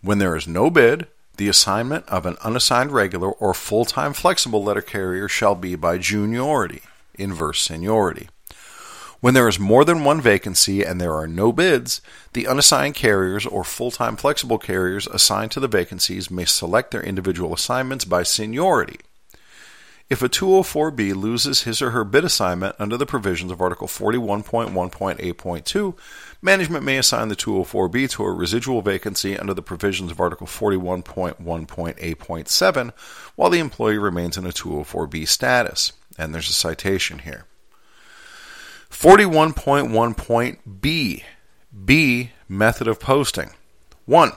When 0.00 0.18
there 0.18 0.36
is 0.36 0.46
no 0.46 0.70
bid, 0.70 1.08
the 1.36 1.48
assignment 1.48 2.08
of 2.08 2.24
an 2.24 2.36
unassigned 2.44 2.92
regular 2.92 3.32
or 3.32 3.52
full 3.52 3.84
time 3.84 4.12
flexible 4.12 4.62
letter 4.62 4.82
carrier 4.82 5.26
shall 5.26 5.56
be 5.56 5.74
by 5.74 5.98
juniority, 5.98 6.82
inverse 7.16 7.62
seniority. 7.62 8.28
When 9.24 9.32
there 9.32 9.48
is 9.48 9.56
more 9.58 9.86
than 9.86 10.04
one 10.04 10.20
vacancy 10.20 10.82
and 10.82 11.00
there 11.00 11.14
are 11.14 11.26
no 11.26 11.50
bids, 11.50 12.02
the 12.34 12.46
unassigned 12.46 12.94
carriers 12.94 13.46
or 13.46 13.64
full 13.64 13.90
time 13.90 14.16
flexible 14.16 14.58
carriers 14.58 15.06
assigned 15.06 15.50
to 15.52 15.60
the 15.60 15.66
vacancies 15.66 16.30
may 16.30 16.44
select 16.44 16.90
their 16.90 17.02
individual 17.02 17.54
assignments 17.54 18.04
by 18.04 18.22
seniority. 18.22 18.98
If 20.10 20.20
a 20.20 20.28
204B 20.28 21.14
loses 21.14 21.62
his 21.62 21.80
or 21.80 21.92
her 21.92 22.04
bid 22.04 22.26
assignment 22.26 22.76
under 22.78 22.98
the 22.98 23.06
provisions 23.06 23.50
of 23.50 23.62
Article 23.62 23.88
41.1.8.2, 23.88 25.96
management 26.42 26.84
may 26.84 26.98
assign 26.98 27.28
the 27.28 27.34
204B 27.34 28.10
to 28.10 28.24
a 28.24 28.30
residual 28.30 28.82
vacancy 28.82 29.38
under 29.38 29.54
the 29.54 29.62
provisions 29.62 30.10
of 30.10 30.20
Article 30.20 30.46
41.1.8.7 30.46 32.92
while 33.36 33.48
the 33.48 33.58
employee 33.58 33.96
remains 33.96 34.36
in 34.36 34.44
a 34.44 34.50
204B 34.50 35.26
status. 35.26 35.94
And 36.18 36.34
there's 36.34 36.50
a 36.50 36.52
citation 36.52 37.20
here. 37.20 37.46
41.1.B 38.94 41.24
B 41.84 42.30
method 42.48 42.88
of 42.88 43.00
posting. 43.00 43.50
1. 44.06 44.32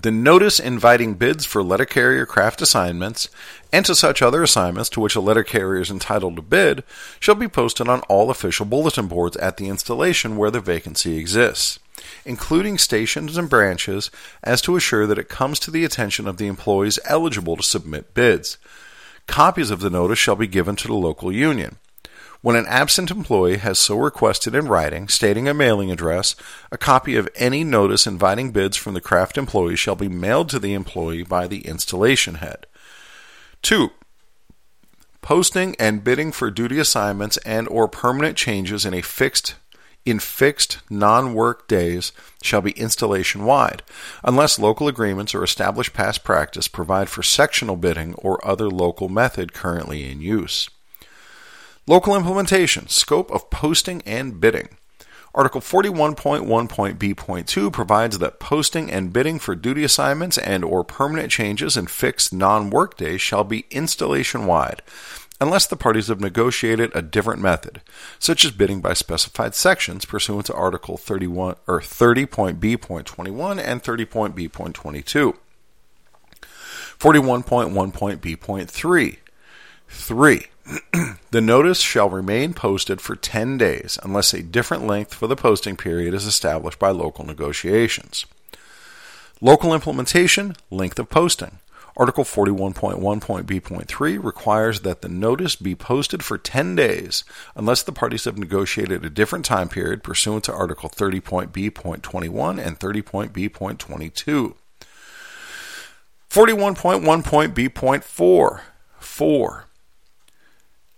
The 0.00 0.10
notice 0.10 0.60
inviting 0.60 1.14
bids 1.14 1.46
for 1.46 1.62
letter 1.62 1.86
carrier 1.86 2.26
craft 2.26 2.60
assignments 2.60 3.30
and 3.72 3.86
to 3.86 3.94
such 3.94 4.20
other 4.20 4.42
assignments 4.42 4.90
to 4.90 5.00
which 5.00 5.16
a 5.16 5.20
letter 5.20 5.42
carrier 5.42 5.80
is 5.80 5.90
entitled 5.90 6.36
to 6.36 6.42
bid 6.42 6.84
shall 7.18 7.34
be 7.34 7.48
posted 7.48 7.88
on 7.88 8.00
all 8.02 8.30
official 8.30 8.66
bulletin 8.66 9.08
boards 9.08 9.36
at 9.38 9.56
the 9.56 9.68
installation 9.68 10.36
where 10.36 10.50
the 10.50 10.60
vacancy 10.60 11.16
exists, 11.16 11.78
including 12.24 12.76
stations 12.76 13.36
and 13.36 13.48
branches, 13.48 14.10
as 14.42 14.60
to 14.60 14.76
assure 14.76 15.06
that 15.06 15.18
it 15.18 15.30
comes 15.30 15.58
to 15.60 15.70
the 15.70 15.84
attention 15.84 16.28
of 16.28 16.36
the 16.36 16.48
employees 16.48 16.98
eligible 17.06 17.56
to 17.56 17.62
submit 17.62 18.14
bids. 18.14 18.58
Copies 19.26 19.70
of 19.70 19.80
the 19.80 19.90
notice 19.90 20.18
shall 20.18 20.36
be 20.36 20.46
given 20.46 20.76
to 20.76 20.86
the 20.86 20.94
local 20.94 21.32
union. 21.32 21.78
When 22.44 22.56
an 22.56 22.66
absent 22.66 23.10
employee 23.10 23.56
has 23.56 23.78
so 23.78 23.96
requested 23.96 24.54
in 24.54 24.68
writing, 24.68 25.08
stating 25.08 25.48
a 25.48 25.54
mailing 25.54 25.90
address, 25.90 26.36
a 26.70 26.76
copy 26.76 27.16
of 27.16 27.26
any 27.36 27.64
notice 27.64 28.06
inviting 28.06 28.50
bids 28.50 28.76
from 28.76 28.92
the 28.92 29.00
craft 29.00 29.38
employee 29.38 29.76
shall 29.76 29.96
be 29.96 30.10
mailed 30.10 30.50
to 30.50 30.58
the 30.58 30.74
employee 30.74 31.22
by 31.22 31.46
the 31.46 31.66
installation 31.66 32.34
head. 32.34 32.66
2. 33.62 33.88
Posting 35.22 35.74
and 35.78 36.04
bidding 36.04 36.32
for 36.32 36.50
duty 36.50 36.78
assignments 36.78 37.38
and 37.46 37.66
or 37.68 37.88
permanent 37.88 38.36
changes 38.36 38.84
in 38.84 38.92
a 38.92 39.00
fixed 39.00 39.54
in 40.04 40.18
fixed 40.18 40.80
non-work 40.90 41.66
days 41.66 42.12
shall 42.42 42.60
be 42.60 42.72
installation 42.72 43.46
wide, 43.46 43.82
unless 44.22 44.58
local 44.58 44.86
agreements 44.86 45.34
or 45.34 45.42
established 45.42 45.94
past 45.94 46.22
practice 46.22 46.68
provide 46.68 47.08
for 47.08 47.22
sectional 47.22 47.76
bidding 47.76 48.12
or 48.16 48.46
other 48.46 48.68
local 48.68 49.08
method 49.08 49.54
currently 49.54 50.10
in 50.10 50.20
use. 50.20 50.68
Local 51.86 52.16
implementation, 52.16 52.88
scope 52.88 53.30
of 53.30 53.50
posting 53.50 54.00
and 54.06 54.40
bidding. 54.40 54.78
Article 55.34 55.60
41.1.b.2 55.60 57.72
provides 57.72 58.18
that 58.18 58.40
posting 58.40 58.90
and 58.90 59.12
bidding 59.12 59.38
for 59.38 59.54
duty 59.54 59.84
assignments 59.84 60.38
and 60.38 60.64
or 60.64 60.82
permanent 60.82 61.30
changes 61.30 61.76
in 61.76 61.86
fixed 61.86 62.32
non-work 62.32 62.96
days 62.96 63.20
shall 63.20 63.44
be 63.44 63.66
installation-wide 63.70 64.80
unless 65.40 65.66
the 65.66 65.76
parties 65.76 66.06
have 66.08 66.20
negotiated 66.20 66.90
a 66.94 67.02
different 67.02 67.42
method, 67.42 67.82
such 68.18 68.46
as 68.46 68.52
bidding 68.52 68.80
by 68.80 68.94
specified 68.94 69.54
sections 69.54 70.06
pursuant 70.06 70.46
to 70.46 70.54
Article 70.54 70.96
31 70.96 71.56
or 71.66 71.80
30.b.21 71.80 73.58
and 73.58 73.82
30.b.22. 73.82 75.36
41.1.b.3 76.98 79.16
3. 79.86 80.46
the 81.30 81.40
notice 81.40 81.80
shall 81.80 82.08
remain 82.08 82.54
posted 82.54 83.00
for 83.00 83.16
10 83.16 83.58
days 83.58 83.98
unless 84.02 84.32
a 84.32 84.42
different 84.42 84.86
length 84.86 85.14
for 85.14 85.26
the 85.26 85.36
posting 85.36 85.76
period 85.76 86.14
is 86.14 86.26
established 86.26 86.78
by 86.78 86.90
local 86.90 87.24
negotiations. 87.24 88.26
Local 89.40 89.74
implementation, 89.74 90.56
length 90.70 90.98
of 90.98 91.10
posting. 91.10 91.58
Article 91.96 92.24
41.1.b.3 92.24 94.24
requires 94.24 94.80
that 94.80 95.02
the 95.02 95.08
notice 95.08 95.54
be 95.54 95.76
posted 95.76 96.24
for 96.24 96.36
10 96.36 96.74
days 96.74 97.22
unless 97.54 97.84
the 97.84 97.92
parties 97.92 98.24
have 98.24 98.36
negotiated 98.36 99.04
a 99.04 99.10
different 99.10 99.44
time 99.44 99.68
period 99.68 100.02
pursuant 100.02 100.42
to 100.44 100.52
Article 100.52 100.88
30.b.21 100.88 102.66
and 102.66 102.80
30.b.22. 102.80 104.54
41.1.b.4 106.30 108.60
4. 108.98 109.66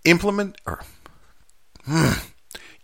Implement 0.07 0.57
or 0.65 0.79
hmm, 1.85 2.13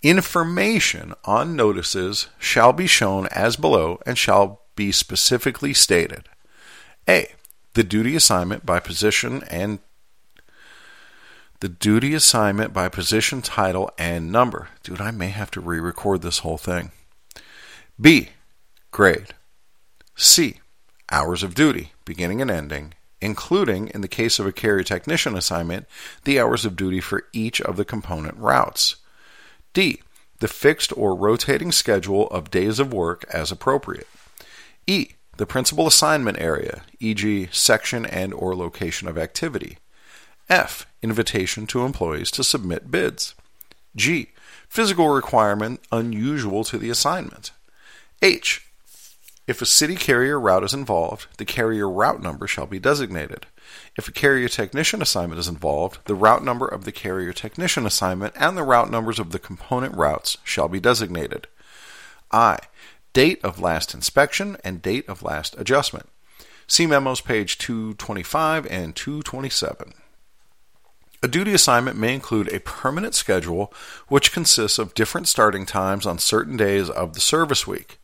information 0.02 1.14
on 1.24 1.56
notices 1.56 2.28
shall 2.38 2.74
be 2.74 2.86
shown 2.86 3.28
as 3.28 3.56
below 3.56 4.02
and 4.06 4.18
shall 4.18 4.64
be 4.76 4.92
specifically 4.92 5.74
stated. 5.74 6.28
A. 7.08 7.32
The 7.76 7.84
duty 7.86 8.18
assignment 8.18 8.66
by 8.66 8.82
position 8.82 9.42
and 9.44 9.80
the 11.62 11.70
duty 11.70 12.14
assignment 12.14 12.74
by 12.74 12.90
position, 12.90 13.42
title, 13.42 13.90
and 13.98 14.30
number. 14.30 14.68
Dude, 14.84 15.00
I 15.00 15.12
may 15.12 15.30
have 15.30 15.50
to 15.52 15.62
re 15.62 15.80
record 15.80 16.24
this 16.24 16.40
whole 16.40 16.58
thing. 16.58 16.92
B. 18.00 18.32
Grade. 18.92 19.34
C. 20.18 20.60
Hours 21.10 21.42
of 21.42 21.56
duty, 21.56 21.94
beginning 22.04 22.42
and 22.42 22.52
ending, 22.52 22.96
including, 23.24 23.88
in 23.88 24.02
the 24.02 24.08
case 24.08 24.38
of 24.38 24.46
a 24.46 24.52
carrier 24.52 24.84
technician 24.84 25.36
assignment, 25.36 25.88
the 26.26 26.40
hours 26.40 26.66
of 26.66 26.76
duty 26.76 27.00
for 27.00 27.26
each 27.32 27.62
of 27.62 27.78
the 27.78 27.86
component 27.86 28.38
routes. 28.38 28.98
D. 29.74 30.02
The 30.40 30.48
fixed 30.50 30.92
or 30.98 31.16
rotating 31.16 31.72
schedule 31.72 32.28
of 32.28 32.52
days 32.52 32.80
of 32.80 32.94
work 32.94 33.24
as 33.32 33.52
appropriate. 33.52 34.08
E. 34.86 35.12
The 35.38 35.46
principal 35.46 35.88
assignment 35.88 36.40
area, 36.40 36.84
e.g., 37.00 37.48
section 37.52 38.06
and 38.06 38.34
or 38.34 38.56
location 38.56 39.08
of 39.08 39.18
activity. 39.18 39.78
F. 40.50 40.86
Invitation 41.02 41.66
to 41.68 41.86
employees 41.86 42.30
to 42.32 42.44
submit 42.44 42.92
bids. 42.92 43.36
G. 43.96 44.32
Physical 44.68 45.08
requirement 45.10 45.80
unusual 45.92 46.64
to 46.66 46.78
the 46.78 46.90
assignment. 46.90 47.52
H. 48.22 48.68
If 49.46 49.62
a 49.62 49.66
city 49.66 49.96
carrier 49.96 50.40
route 50.40 50.64
is 50.64 50.74
involved, 50.74 51.28
the 51.38 51.44
carrier 51.44 51.90
route 51.90 52.22
number 52.22 52.48
shall 52.48 52.66
be 52.66 52.80
designated. 52.80 53.46
If 53.98 54.08
a 54.08 54.14
carrier 54.14 54.48
technician 54.48 55.02
assignment 55.02 55.40
is 55.40 55.50
involved, 55.50 55.98
the 56.06 56.16
route 56.16 56.46
number 56.46 56.66
of 56.66 56.86
the 56.86 56.94
carrier 56.94 57.34
technician 57.34 57.86
assignment 57.86 58.34
and 58.38 58.56
the 58.56 58.64
route 58.64 58.90
numbers 58.90 59.20
of 59.20 59.32
the 59.32 59.40
component 59.40 59.96
routes 59.98 60.38
shall 60.46 60.70
be 60.70 60.80
designated. 60.80 61.48
I. 62.32 62.60
Date 63.12 63.44
of 63.44 63.60
last 63.60 63.94
inspection 63.94 64.56
and 64.64 64.82
date 64.82 65.08
of 65.10 65.22
last 65.22 65.56
adjustment. 65.58 66.08
See 66.66 66.88
memos 66.88 67.20
page 67.20 67.58
225 67.58 68.66
and 68.68 68.96
227. 68.96 69.94
A 71.22 71.28
duty 71.28 71.54
assignment 71.54 71.98
may 71.98 72.14
include 72.14 72.52
a 72.52 72.62
permanent 72.62 73.14
schedule 73.14 73.74
which 74.08 74.32
consists 74.32 74.80
of 74.80 74.94
different 74.94 75.28
starting 75.28 75.66
times 75.66 76.06
on 76.06 76.18
certain 76.18 76.56
days 76.56 76.90
of 76.90 77.14
the 77.14 77.20
service 77.20 77.68
week. 77.68 78.00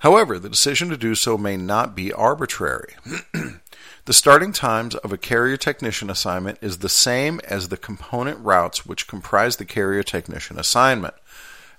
However, 0.00 0.38
the 0.38 0.48
decision 0.48 0.88
to 0.88 0.96
do 0.96 1.14
so 1.14 1.36
may 1.36 1.56
not 1.56 1.94
be 1.94 2.12
arbitrary. 2.12 2.94
the 4.06 4.12
starting 4.12 4.52
times 4.52 4.94
of 4.96 5.12
a 5.12 5.18
carrier 5.18 5.58
technician 5.58 6.08
assignment 6.08 6.58
is 6.62 6.78
the 6.78 6.88
same 6.88 7.38
as 7.44 7.68
the 7.68 7.76
component 7.76 8.38
routes 8.38 8.86
which 8.86 9.06
comprise 9.06 9.56
the 9.56 9.66
carrier 9.66 10.02
technician 10.02 10.58
assignment. 10.58 11.14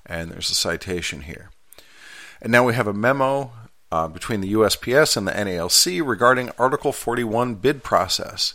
And 0.05 0.31
there's 0.31 0.51
a 0.51 0.55
citation 0.55 1.21
here. 1.21 1.49
And 2.41 2.51
now 2.51 2.63
we 2.63 2.75
have 2.75 2.87
a 2.87 2.93
memo 2.93 3.51
uh, 3.91 4.07
between 4.07 4.41
the 4.41 4.53
USPS 4.53 5.17
and 5.17 5.27
the 5.27 5.31
NALC 5.31 6.05
regarding 6.05 6.51
Article 6.59 6.91
41 6.91 7.55
bid 7.55 7.83
process. 7.83 8.53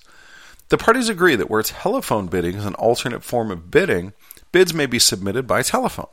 The 0.68 0.78
parties 0.78 1.08
agree 1.08 1.34
that 1.34 1.50
where 1.50 1.62
telephone 1.62 2.26
bidding 2.26 2.54
is 2.54 2.66
an 2.66 2.74
alternate 2.74 3.24
form 3.24 3.50
of 3.50 3.70
bidding, 3.70 4.12
bids 4.52 4.72
may 4.72 4.86
be 4.86 5.00
submitted 5.00 5.46
by 5.48 5.62
telephone. 5.62 6.06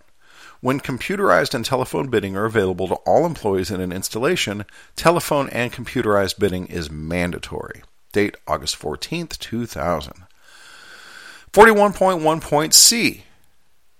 When 0.63 0.79
computerized 0.79 1.53
and 1.53 1.65
telephone 1.65 2.08
bidding 2.08 2.38
are 2.38 2.46
available 2.46 2.88
to 2.88 2.96
all 3.05 3.25
employees 3.25 3.70
in 3.70 3.82
an 3.82 3.91
installation, 3.91 4.63
telephone 4.96 5.50
and 5.50 5.74
computerized 5.74 6.39
bidding 6.39 6.67
is 6.67 6.89
mandatory. 6.89 7.84
Date 8.13 8.38
August 8.48 8.79
14th, 8.79 9.38
2000. 9.39 10.24
41.1.c 11.51 13.25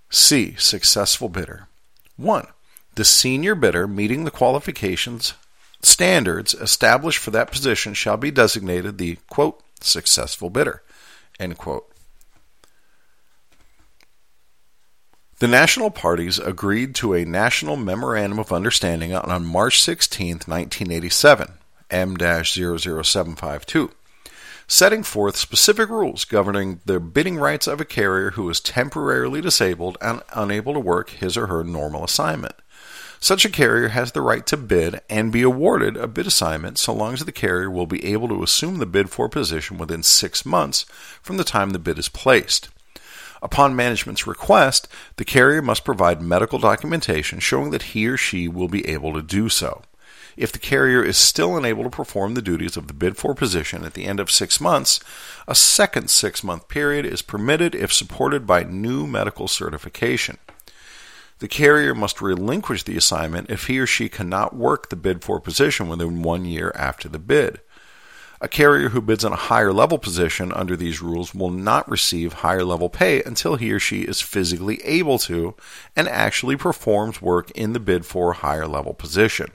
C. 0.08 0.54
Successful 0.56 1.28
bidder. 1.28 1.68
1. 2.16 2.46
The 2.94 3.04
senior 3.04 3.54
bidder 3.54 3.86
meeting 3.86 4.24
the 4.24 4.30
qualifications 4.30 5.34
standards 5.82 6.54
established 6.54 7.18
for 7.18 7.30
that 7.32 7.50
position 7.50 7.92
shall 7.92 8.16
be 8.16 8.30
designated 8.30 8.96
the 8.96 9.18
quote 9.28 9.62
successful 9.82 10.48
bidder 10.48 10.82
end 11.38 11.58
quote 11.58 11.93
The 15.40 15.48
national 15.48 15.90
parties 15.90 16.38
agreed 16.38 16.94
to 16.96 17.12
a 17.12 17.24
National 17.24 17.74
Memorandum 17.74 18.38
of 18.38 18.52
Understanding 18.52 19.12
on 19.12 19.44
March 19.44 19.82
16, 19.82 20.42
1987, 20.46 21.54
M-00752, 21.90 23.90
setting 24.68 25.02
forth 25.02 25.36
specific 25.36 25.90
rules 25.90 26.24
governing 26.24 26.82
the 26.84 27.00
bidding 27.00 27.36
rights 27.36 27.66
of 27.66 27.80
a 27.80 27.84
carrier 27.84 28.30
who 28.30 28.48
is 28.48 28.60
temporarily 28.60 29.40
disabled 29.40 29.98
and 30.00 30.22
unable 30.36 30.72
to 30.72 30.78
work 30.78 31.10
his 31.10 31.36
or 31.36 31.48
her 31.48 31.64
normal 31.64 32.04
assignment. 32.04 32.54
Such 33.18 33.44
a 33.44 33.50
carrier 33.50 33.88
has 33.88 34.12
the 34.12 34.20
right 34.20 34.46
to 34.46 34.56
bid 34.56 35.00
and 35.10 35.32
be 35.32 35.42
awarded 35.42 35.96
a 35.96 36.06
bid 36.06 36.28
assignment 36.28 36.78
so 36.78 36.94
long 36.94 37.14
as 37.14 37.24
the 37.24 37.32
carrier 37.32 37.68
will 37.68 37.86
be 37.86 38.04
able 38.04 38.28
to 38.28 38.44
assume 38.44 38.78
the 38.78 38.86
bid 38.86 39.10
for 39.10 39.28
position 39.28 39.78
within 39.78 40.04
six 40.04 40.46
months 40.46 40.84
from 41.22 41.38
the 41.38 41.44
time 41.44 41.70
the 41.70 41.80
bid 41.80 41.98
is 41.98 42.08
placed. 42.08 42.68
Upon 43.44 43.76
management's 43.76 44.26
request, 44.26 44.88
the 45.16 45.24
carrier 45.24 45.60
must 45.60 45.84
provide 45.84 46.22
medical 46.22 46.58
documentation 46.58 47.40
showing 47.40 47.72
that 47.72 47.92
he 47.92 48.06
or 48.06 48.16
she 48.16 48.48
will 48.48 48.68
be 48.68 48.88
able 48.88 49.12
to 49.12 49.20
do 49.20 49.50
so. 49.50 49.82
If 50.34 50.50
the 50.50 50.58
carrier 50.58 51.04
is 51.04 51.18
still 51.18 51.54
unable 51.54 51.84
to 51.84 51.90
perform 51.90 52.34
the 52.34 52.42
duties 52.42 52.78
of 52.78 52.88
the 52.88 52.94
bid 52.94 53.18
for 53.18 53.34
position 53.34 53.84
at 53.84 53.92
the 53.92 54.06
end 54.06 54.18
of 54.18 54.30
six 54.30 54.62
months, 54.62 54.98
a 55.46 55.54
second 55.54 56.08
six 56.08 56.42
month 56.42 56.68
period 56.68 57.04
is 57.04 57.20
permitted 57.20 57.74
if 57.74 57.92
supported 57.92 58.46
by 58.46 58.62
new 58.62 59.06
medical 59.06 59.46
certification. 59.46 60.38
The 61.38 61.46
carrier 61.46 61.94
must 61.94 62.22
relinquish 62.22 62.84
the 62.84 62.96
assignment 62.96 63.50
if 63.50 63.66
he 63.66 63.78
or 63.78 63.86
she 63.86 64.08
cannot 64.08 64.56
work 64.56 64.88
the 64.88 64.96
bid 64.96 65.22
for 65.22 65.38
position 65.38 65.88
within 65.88 66.22
one 66.22 66.46
year 66.46 66.72
after 66.74 67.10
the 67.10 67.18
bid. 67.18 67.60
A 68.44 68.48
carrier 68.48 68.90
who 68.90 69.00
bids 69.00 69.24
on 69.24 69.32
a 69.32 69.36
higher 69.36 69.72
level 69.72 69.96
position 69.96 70.52
under 70.52 70.76
these 70.76 71.00
rules 71.00 71.34
will 71.34 71.48
not 71.48 71.90
receive 71.90 72.34
higher 72.34 72.62
level 72.62 72.90
pay 72.90 73.22
until 73.22 73.56
he 73.56 73.72
or 73.72 73.80
she 73.80 74.02
is 74.02 74.20
physically 74.20 74.84
able 74.84 75.18
to 75.20 75.54
and 75.96 76.06
actually 76.10 76.54
performs 76.54 77.22
work 77.22 77.50
in 77.52 77.72
the 77.72 77.80
bid 77.80 78.04
for 78.04 78.32
a 78.32 78.34
higher 78.34 78.66
level 78.66 78.92
position. 78.92 79.50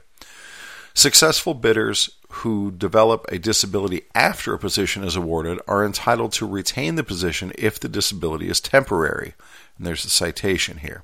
Successful 0.96 1.54
bidders 1.54 2.10
who 2.42 2.72
develop 2.72 3.28
a 3.30 3.38
disability 3.38 4.06
after 4.16 4.56
a 4.56 4.60
position 4.60 5.04
is 5.04 5.16
awarded 5.16 5.60
are 5.68 5.86
entitled 5.86 6.32
to 6.32 6.48
retain 6.48 6.96
the 6.96 7.04
position 7.04 7.52
if 7.60 7.80
the 7.80 7.90
disability 7.90 8.50
is 8.50 8.60
temporary. 8.60 9.36
And 9.78 9.86
there's 9.86 10.04
a 10.04 10.10
citation 10.10 10.80
here. 10.80 11.04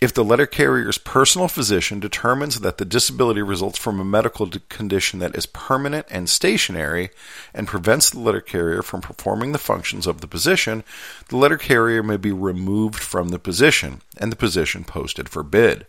If 0.00 0.14
the 0.14 0.24
letter 0.24 0.46
carrier's 0.46 0.96
personal 0.96 1.46
physician 1.46 2.00
determines 2.00 2.60
that 2.60 2.78
the 2.78 2.86
disability 2.86 3.42
results 3.42 3.78
from 3.78 4.00
a 4.00 4.04
medical 4.04 4.48
condition 4.70 5.18
that 5.18 5.36
is 5.36 5.44
permanent 5.44 6.06
and 6.08 6.26
stationary 6.26 7.10
and 7.52 7.68
prevents 7.68 8.08
the 8.08 8.18
letter 8.18 8.40
carrier 8.40 8.80
from 8.80 9.02
performing 9.02 9.52
the 9.52 9.58
functions 9.58 10.06
of 10.06 10.22
the 10.22 10.26
position, 10.26 10.84
the 11.28 11.36
letter 11.36 11.58
carrier 11.58 12.02
may 12.02 12.16
be 12.16 12.32
removed 12.32 13.00
from 13.00 13.28
the 13.28 13.38
position 13.38 14.00
and 14.16 14.32
the 14.32 14.36
position 14.36 14.84
posted 14.84 15.28
for 15.28 15.42
bid. 15.42 15.86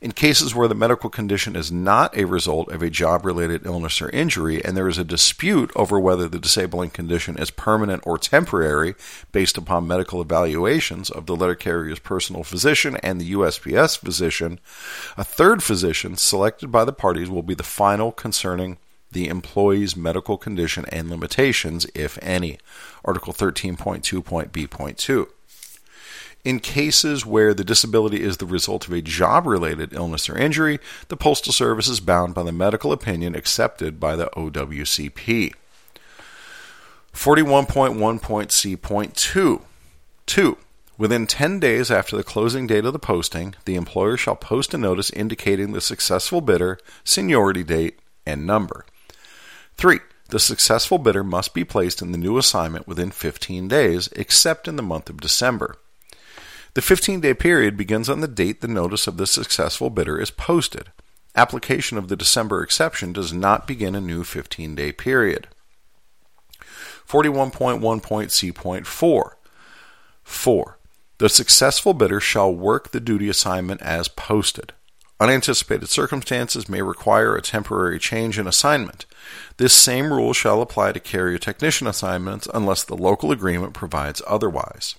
In 0.00 0.12
cases 0.12 0.54
where 0.54 0.68
the 0.68 0.74
medical 0.74 1.10
condition 1.10 1.54
is 1.54 1.70
not 1.70 2.16
a 2.16 2.24
result 2.24 2.70
of 2.70 2.82
a 2.82 2.88
job 2.88 3.26
related 3.26 3.66
illness 3.66 4.00
or 4.00 4.08
injury, 4.08 4.64
and 4.64 4.74
there 4.74 4.88
is 4.88 4.96
a 4.96 5.04
dispute 5.04 5.70
over 5.76 6.00
whether 6.00 6.26
the 6.26 6.38
disabling 6.38 6.88
condition 6.88 7.36
is 7.36 7.50
permanent 7.50 8.02
or 8.06 8.16
temporary 8.16 8.94
based 9.30 9.58
upon 9.58 9.86
medical 9.86 10.22
evaluations 10.22 11.10
of 11.10 11.26
the 11.26 11.36
letter 11.36 11.54
carrier's 11.54 11.98
personal 11.98 12.42
physician 12.42 12.96
and 13.02 13.20
the 13.20 13.32
USPS 13.32 13.98
physician, 13.98 14.58
a 15.18 15.24
third 15.24 15.62
physician 15.62 16.16
selected 16.16 16.72
by 16.72 16.86
the 16.86 16.94
parties 16.94 17.28
will 17.28 17.42
be 17.42 17.54
the 17.54 17.62
final 17.62 18.10
concerning 18.10 18.78
the 19.12 19.28
employee's 19.28 19.96
medical 19.96 20.38
condition 20.38 20.86
and 20.90 21.10
limitations, 21.10 21.86
if 21.94 22.18
any. 22.22 22.58
Article 23.04 23.34
13.2.b.2. 23.34 25.26
In 26.42 26.58
cases 26.58 27.26
where 27.26 27.52
the 27.52 27.64
disability 27.64 28.22
is 28.22 28.38
the 28.38 28.46
result 28.46 28.86
of 28.86 28.94
a 28.94 29.02
job 29.02 29.46
related 29.46 29.92
illness 29.92 30.28
or 30.28 30.38
injury, 30.38 30.78
the 31.08 31.16
Postal 31.16 31.52
Service 31.52 31.88
is 31.88 32.00
bound 32.00 32.34
by 32.34 32.42
the 32.42 32.52
medical 32.52 32.92
opinion 32.92 33.34
accepted 33.34 34.00
by 34.00 34.16
the 34.16 34.30
OWCP. 34.36 35.52
41.1.c.2 37.12 39.62
2. 40.26 40.56
Within 40.96 41.26
10 41.26 41.60
days 41.60 41.90
after 41.90 42.16
the 42.16 42.22
closing 42.22 42.66
date 42.66 42.84
of 42.84 42.92
the 42.92 42.98
posting, 42.98 43.54
the 43.64 43.74
employer 43.74 44.16
shall 44.16 44.36
post 44.36 44.72
a 44.72 44.78
notice 44.78 45.10
indicating 45.10 45.72
the 45.72 45.80
successful 45.80 46.40
bidder, 46.40 46.78
seniority 47.04 47.64
date, 47.64 47.98
and 48.24 48.46
number. 48.46 48.86
3. 49.76 49.98
The 50.28 50.38
successful 50.38 50.98
bidder 50.98 51.24
must 51.24 51.52
be 51.52 51.64
placed 51.64 52.00
in 52.00 52.12
the 52.12 52.18
new 52.18 52.38
assignment 52.38 52.86
within 52.86 53.10
15 53.10 53.66
days, 53.66 54.08
except 54.12 54.68
in 54.68 54.76
the 54.76 54.82
month 54.82 55.10
of 55.10 55.20
December. 55.20 55.76
The 56.74 56.82
15 56.82 57.20
day 57.20 57.34
period 57.34 57.76
begins 57.76 58.08
on 58.08 58.20
the 58.20 58.28
date 58.28 58.60
the 58.60 58.68
notice 58.68 59.08
of 59.08 59.16
the 59.16 59.26
successful 59.26 59.90
bidder 59.90 60.20
is 60.20 60.30
posted. 60.30 60.92
Application 61.34 61.98
of 61.98 62.06
the 62.08 62.16
December 62.16 62.62
exception 62.62 63.12
does 63.12 63.32
not 63.32 63.66
begin 63.66 63.96
a 63.96 64.00
new 64.00 64.22
15 64.22 64.76
day 64.76 64.92
period. 64.92 65.48
41.1.c.4 67.08 69.30
4. 70.22 70.78
The 71.18 71.28
successful 71.28 71.92
bidder 71.92 72.20
shall 72.20 72.54
work 72.54 72.92
the 72.92 73.00
duty 73.00 73.28
assignment 73.28 73.82
as 73.82 74.06
posted. 74.06 74.72
Unanticipated 75.18 75.88
circumstances 75.88 76.68
may 76.68 76.82
require 76.82 77.34
a 77.34 77.42
temporary 77.42 77.98
change 77.98 78.38
in 78.38 78.46
assignment. 78.46 79.06
This 79.56 79.74
same 79.74 80.12
rule 80.12 80.32
shall 80.32 80.62
apply 80.62 80.92
to 80.92 81.00
carrier 81.00 81.36
technician 81.36 81.88
assignments 81.88 82.46
unless 82.54 82.84
the 82.84 82.96
local 82.96 83.32
agreement 83.32 83.74
provides 83.74 84.22
otherwise. 84.26 84.94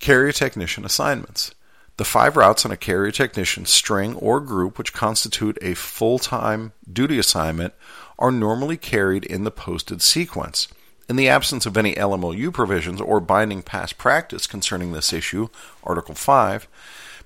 Carrier 0.00 0.30
technician 0.30 0.84
assignments. 0.84 1.52
The 1.96 2.04
five 2.04 2.36
routes 2.36 2.64
on 2.64 2.70
a 2.70 2.76
carrier 2.76 3.10
technician 3.10 3.66
string 3.66 4.14
or 4.14 4.38
group 4.38 4.78
which 4.78 4.92
constitute 4.92 5.58
a 5.60 5.74
full 5.74 6.20
time 6.20 6.72
duty 6.90 7.18
assignment 7.18 7.74
are 8.16 8.30
normally 8.30 8.76
carried 8.76 9.24
in 9.24 9.42
the 9.42 9.50
posted 9.50 10.00
sequence. 10.00 10.68
In 11.08 11.16
the 11.16 11.28
absence 11.28 11.66
of 11.66 11.76
any 11.76 11.94
LMOU 11.96 12.52
provisions 12.52 13.00
or 13.00 13.18
binding 13.18 13.62
past 13.62 13.98
practice 13.98 14.46
concerning 14.46 14.92
this 14.92 15.12
issue, 15.12 15.48
Article 15.82 16.14
5, 16.14 16.68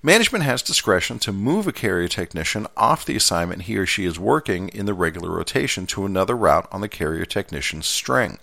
management 0.03 0.45
has 0.45 0.63
discretion 0.63 1.19
to 1.19 1.33
move 1.33 1.67
a 1.67 1.73
carrier 1.73 2.09
technician 2.09 2.67
off 2.75 3.05
the 3.05 3.17
assignment 3.17 3.63
he 3.63 3.77
or 3.77 3.85
she 3.85 4.07
is 4.07 4.19
working 4.19 4.71
in 4.71 4.87
the 4.87 4.95
regular 4.95 5.31
rotation 5.31 5.87
to 5.89 6.07
another 6.07 6.37
route 6.37 6.69
on 6.73 6.81
the 6.81 6.89
carrier 6.89 7.27
technician's 7.27 7.87
string. 7.87 8.39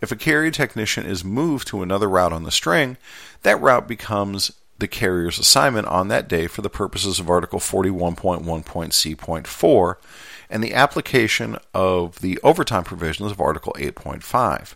If 0.00 0.12
a 0.12 0.16
carrier 0.16 0.50
technician 0.50 1.06
is 1.06 1.24
moved 1.24 1.66
to 1.68 1.82
another 1.82 2.08
route 2.08 2.32
on 2.32 2.44
the 2.44 2.52
string, 2.52 2.96
that 3.42 3.60
route 3.60 3.88
becomes 3.88 4.52
the 4.78 4.86
carrier's 4.86 5.38
assignment 5.38 5.88
on 5.88 6.08
that 6.08 6.28
day 6.28 6.46
for 6.46 6.62
the 6.62 6.70
purposes 6.70 7.18
of 7.18 7.28
Article 7.28 7.58
41.1.c.4 7.58 9.94
and 10.50 10.62
the 10.62 10.72
application 10.72 11.58
of 11.74 12.20
the 12.20 12.38
overtime 12.44 12.84
provisions 12.84 13.32
of 13.32 13.40
Article 13.40 13.74
8.5. 13.76 14.74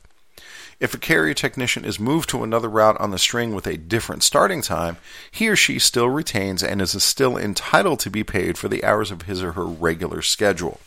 If 0.81 0.95
a 0.95 0.99
carrier 0.99 1.35
technician 1.35 1.85
is 1.85 2.01
moved 2.01 2.29
to 2.31 2.43
another 2.43 2.69
route 2.69 3.01
on 3.01 3.13
the 3.13 3.19
string 3.19 3.55
with 3.55 3.69
a 3.69 3.77
different 3.77 4.25
starting 4.25 4.63
time, 4.63 4.97
he 5.31 5.49
or 5.49 5.55
she 5.55 5.79
still 5.79 6.09
retains 6.09 6.65
and 6.65 6.83
is 6.83 7.01
still 7.05 7.39
entitled 7.39 8.01
to 8.01 8.11
be 8.11 8.25
paid 8.25 8.59
for 8.59 8.67
the 8.69 8.83
hours 8.83 9.13
of 9.13 9.23
his 9.23 9.41
or 9.41 9.53
her 9.53 9.65
regular 9.65 10.23
schedule. 10.23 10.81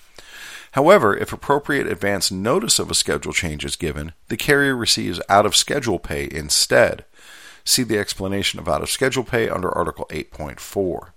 However, 0.76 1.16
if 1.16 1.32
appropriate 1.32 1.88
advance 1.88 2.30
notice 2.30 2.80
of 2.80 2.92
a 2.92 2.96
schedule 2.96 3.32
change 3.32 3.64
is 3.64 3.78
given, 3.78 4.12
the 4.28 4.36
carrier 4.36 4.76
receives 4.76 5.22
out 5.30 5.46
of 5.46 5.56
schedule 5.56 6.00
pay 6.00 6.28
instead. 6.30 7.06
See 7.64 7.84
the 7.84 7.98
explanation 7.98 8.60
of 8.60 8.68
out 8.68 8.84
of 8.84 8.90
schedule 8.90 9.24
pay 9.24 9.48
under 9.48 9.70
Article 9.70 10.06
8.4. 10.10 11.12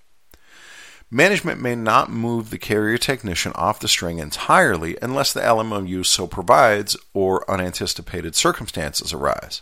Management 1.10 1.60
may 1.60 1.74
not 1.74 2.08
move 2.08 2.50
the 2.50 2.58
carrier 2.58 2.98
technician 2.98 3.50
off 3.56 3.80
the 3.80 3.88
string 3.88 4.20
entirely 4.20 4.96
unless 5.02 5.32
the 5.32 5.40
LMOU 5.40 6.06
so 6.06 6.28
provides 6.28 6.96
or 7.12 7.50
unanticipated 7.50 8.36
circumstances 8.36 9.12
arise. 9.12 9.60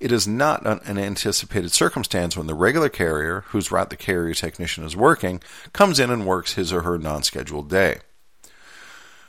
It 0.00 0.12
is 0.12 0.26
not 0.26 0.64
an 0.64 0.80
unanticipated 0.86 1.72
circumstance 1.72 2.38
when 2.38 2.46
the 2.46 2.54
regular 2.54 2.88
carrier, 2.88 3.44
whose 3.48 3.70
route 3.70 3.90
the 3.90 3.96
carrier 3.96 4.32
technician 4.32 4.82
is 4.82 4.96
working, 4.96 5.42
comes 5.74 6.00
in 6.00 6.10
and 6.10 6.24
works 6.24 6.54
his 6.54 6.72
or 6.72 6.80
her 6.82 6.96
non 6.96 7.22
scheduled 7.22 7.68
day. 7.68 7.98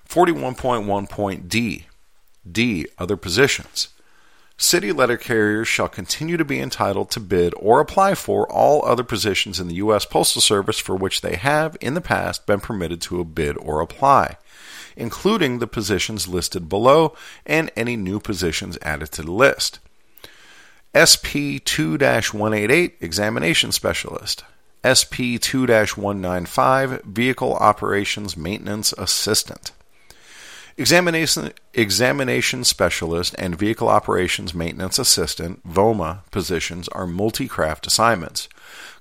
41.1.d 0.10 1.86
D. 2.50 2.88
Other 2.98 3.18
positions. 3.18 3.90
City 4.60 4.92
letter 4.92 5.18
carriers 5.18 5.68
shall 5.68 5.88
continue 5.88 6.36
to 6.36 6.46
be 6.46 6.60
entitled 6.60 7.12
to 7.12 7.20
bid 7.20 7.54
or 7.58 7.80
apply 7.80 8.16
for 8.16 8.52
all 8.52 8.84
other 8.86 9.04
positions 9.04 9.60
in 9.60 9.68
the 9.68 9.76
U.S. 9.76 10.04
Postal 10.06 10.42
Service 10.42 10.80
for 10.80 10.96
which 10.96 11.22
they 11.22 11.36
have, 11.36 11.78
in 11.80 11.94
the 11.94 12.02
past, 12.02 12.48
been 12.48 12.60
permitted 12.60 13.00
to 13.02 13.24
bid 13.24 13.56
or 13.58 13.82
apply, 13.82 14.38
including 14.96 15.60
the 15.60 15.68
positions 15.68 16.28
listed 16.28 16.68
below 16.68 17.16
and 17.46 17.70
any 17.76 17.96
new 17.96 18.20
positions 18.20 18.80
added 18.82 19.12
to 19.12 19.22
the 19.22 19.32
list. 19.32 19.80
SP 20.98 21.62
2 21.64 21.98
188 21.98 22.98
Examination 23.00 23.72
Specialist. 23.72 24.44
SP 24.82 25.38
2 25.40 25.68
195 25.68 27.04
Vehicle 27.04 27.54
Operations 27.54 28.36
Maintenance 28.36 28.92
Assistant. 28.94 29.72
Examination, 30.80 31.54
examination 31.74 32.64
specialist 32.64 33.34
and 33.40 33.58
vehicle 33.58 33.90
operations 33.90 34.54
maintenance 34.54 35.00
assistant 35.00 35.64
VOMA 35.64 36.22
positions 36.30 36.88
are 36.90 37.08
multi-craft 37.08 37.88
assignments. 37.88 38.48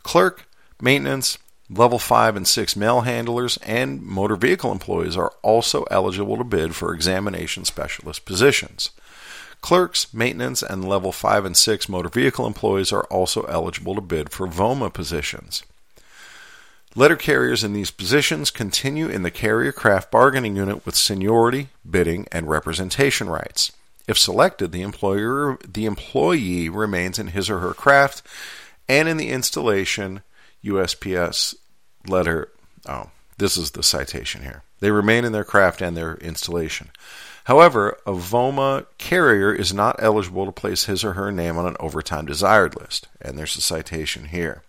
Clerk, 0.03 0.47
maintenance, 0.81 1.37
level 1.69 1.99
5 1.99 2.35
and 2.35 2.49
6 2.49 2.77
mail 2.77 3.03
handlers, 3.03 3.59
and 3.59 4.01
motor 4.01 4.37
vehicle 4.37 4.73
employees 4.73 5.19
are 5.19 5.35
also 5.43 5.83
eligible 5.91 6.39
to 6.39 6.45
bid 6.45 6.75
for 6.75 6.95
examination 6.95 7.67
specialist 7.67 8.25
positions. 8.25 8.89
Clerks, 9.61 10.15
maintenance, 10.15 10.63
and 10.63 10.89
level 10.89 11.13
5 11.13 11.45
and 11.45 11.57
6 11.57 11.89
motor 11.91 12.09
vehicle 12.09 12.47
employees 12.47 12.91
are 12.91 13.05
also 13.05 13.43
eligible 13.43 13.95
to 13.95 14.01
bid 14.01 14.31
for 14.31 14.47
VOMA 14.47 14.89
positions. 14.89 15.63
Letter 16.97 17.17
carriers 17.17 17.63
in 17.63 17.75
these 17.75 17.91
positions 17.91 18.51
continue 18.51 19.07
in 19.07 19.23
the 19.23 19.31
carrier 19.31 19.71
craft 19.71 20.11
bargaining 20.11 20.57
unit 20.57 20.87
with 20.87 20.97
seniority, 20.97 21.69
bidding, 21.89 22.27
and 22.33 22.49
representation 22.49 23.29
rights. 23.29 23.71
If 24.09 24.17
selected, 24.17 24.73
the 24.73 24.81
employer 24.81 25.59
the 25.69 25.85
employee 25.85 26.71
remains 26.71 27.19
in 27.19 27.29
his 27.29 27.51
or 27.51 27.59
her 27.59 27.75
craft 27.75 28.23
and 28.89 29.09
in 29.09 29.19
the 29.19 29.29
installation 29.29 30.23
USPS 30.65 31.55
letter 32.09 32.51
oh, 32.89 33.11
this 33.37 33.59
is 33.59 33.73
the 33.73 33.83
citation 33.83 34.43
here. 34.43 34.63
They 34.81 34.91
remain 34.91 35.25
in 35.25 35.33
their 35.33 35.45
craft 35.45 35.83
and 35.83 35.97
their 35.97 36.15
installation. 36.17 36.91
However, 37.45 37.99
a 38.07 38.13
VOMA 38.13 38.87
carrier 38.99 39.53
is 39.53 39.73
not 39.73 39.97
eligible 39.99 40.47
to 40.47 40.53
place 40.53 40.85
his 40.85 41.05
or 41.05 41.13
her 41.13 41.31
name 41.31 41.59
on 41.59 41.67
an 41.67 41.77
overtime 41.79 42.27
desired 42.27 42.75
list. 42.75 43.09
And 43.21 43.39
there's 43.39 43.57
a 43.57 43.61
citation 43.61 44.27
here. 44.27 44.63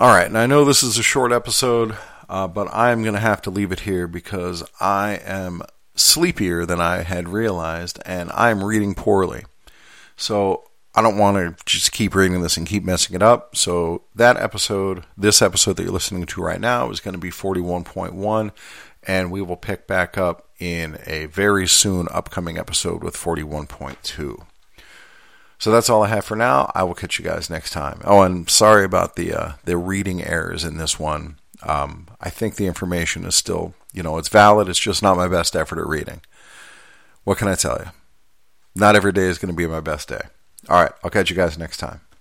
All 0.00 0.14
right, 0.14 0.28
and 0.28 0.38
I 0.38 0.46
know 0.46 0.64
this 0.64 0.84
is 0.84 0.96
a 0.96 1.02
short 1.02 1.32
episode, 1.32 1.98
uh, 2.28 2.46
but 2.46 2.72
I 2.72 2.92
am 2.92 3.02
going 3.02 3.16
to 3.16 3.20
have 3.20 3.42
to 3.42 3.50
leave 3.50 3.72
it 3.72 3.80
here 3.80 4.06
because 4.06 4.62
I 4.80 5.20
am 5.24 5.60
sleepier 5.96 6.64
than 6.64 6.80
I 6.80 7.02
had 7.02 7.28
realized, 7.28 7.98
and 8.06 8.30
I'm 8.30 8.62
reading 8.62 8.94
poorly. 8.94 9.44
So 10.16 10.70
I 10.94 11.02
don't 11.02 11.18
want 11.18 11.36
to 11.36 11.64
just 11.66 11.90
keep 11.90 12.14
reading 12.14 12.40
this 12.42 12.56
and 12.56 12.64
keep 12.64 12.84
messing 12.84 13.16
it 13.16 13.24
up. 13.24 13.56
So 13.56 14.02
that 14.14 14.36
episode, 14.36 15.02
this 15.16 15.42
episode 15.42 15.76
that 15.78 15.82
you're 15.82 15.90
listening 15.90 16.26
to 16.26 16.42
right 16.42 16.60
now, 16.60 16.92
is 16.92 17.00
going 17.00 17.14
to 17.14 17.18
be 17.18 17.32
41.1, 17.32 18.52
and 19.02 19.32
we 19.32 19.42
will 19.42 19.56
pick 19.56 19.88
back 19.88 20.16
up 20.16 20.46
in 20.60 21.00
a 21.06 21.26
very 21.26 21.66
soon 21.66 22.06
upcoming 22.12 22.56
episode 22.56 23.02
with 23.02 23.16
41.2. 23.16 24.46
So 25.58 25.72
that's 25.72 25.90
all 25.90 26.04
I 26.04 26.08
have 26.08 26.24
for 26.24 26.36
now. 26.36 26.70
I 26.74 26.84
will 26.84 26.94
catch 26.94 27.18
you 27.18 27.24
guys 27.24 27.50
next 27.50 27.72
time. 27.72 28.00
Oh, 28.04 28.22
and 28.22 28.48
sorry 28.48 28.84
about 28.84 29.16
the 29.16 29.32
uh, 29.34 29.52
the 29.64 29.76
reading 29.76 30.22
errors 30.22 30.64
in 30.64 30.78
this 30.78 30.98
one. 30.98 31.38
Um, 31.62 32.06
I 32.20 32.30
think 32.30 32.54
the 32.54 32.66
information 32.66 33.24
is 33.24 33.34
still, 33.34 33.74
you 33.92 34.02
know, 34.02 34.18
it's 34.18 34.28
valid. 34.28 34.68
It's 34.68 34.78
just 34.78 35.02
not 35.02 35.16
my 35.16 35.26
best 35.26 35.56
effort 35.56 35.80
at 35.80 35.86
reading. 35.86 36.20
What 37.24 37.38
can 37.38 37.48
I 37.48 37.56
tell 37.56 37.78
you? 37.78 37.90
Not 38.76 38.94
every 38.94 39.12
day 39.12 39.24
is 39.24 39.38
going 39.38 39.52
to 39.52 39.56
be 39.56 39.66
my 39.66 39.80
best 39.80 40.08
day. 40.08 40.22
All 40.68 40.80
right, 40.80 40.92
I'll 41.02 41.10
catch 41.10 41.30
you 41.30 41.36
guys 41.36 41.58
next 41.58 41.78
time. 41.78 42.00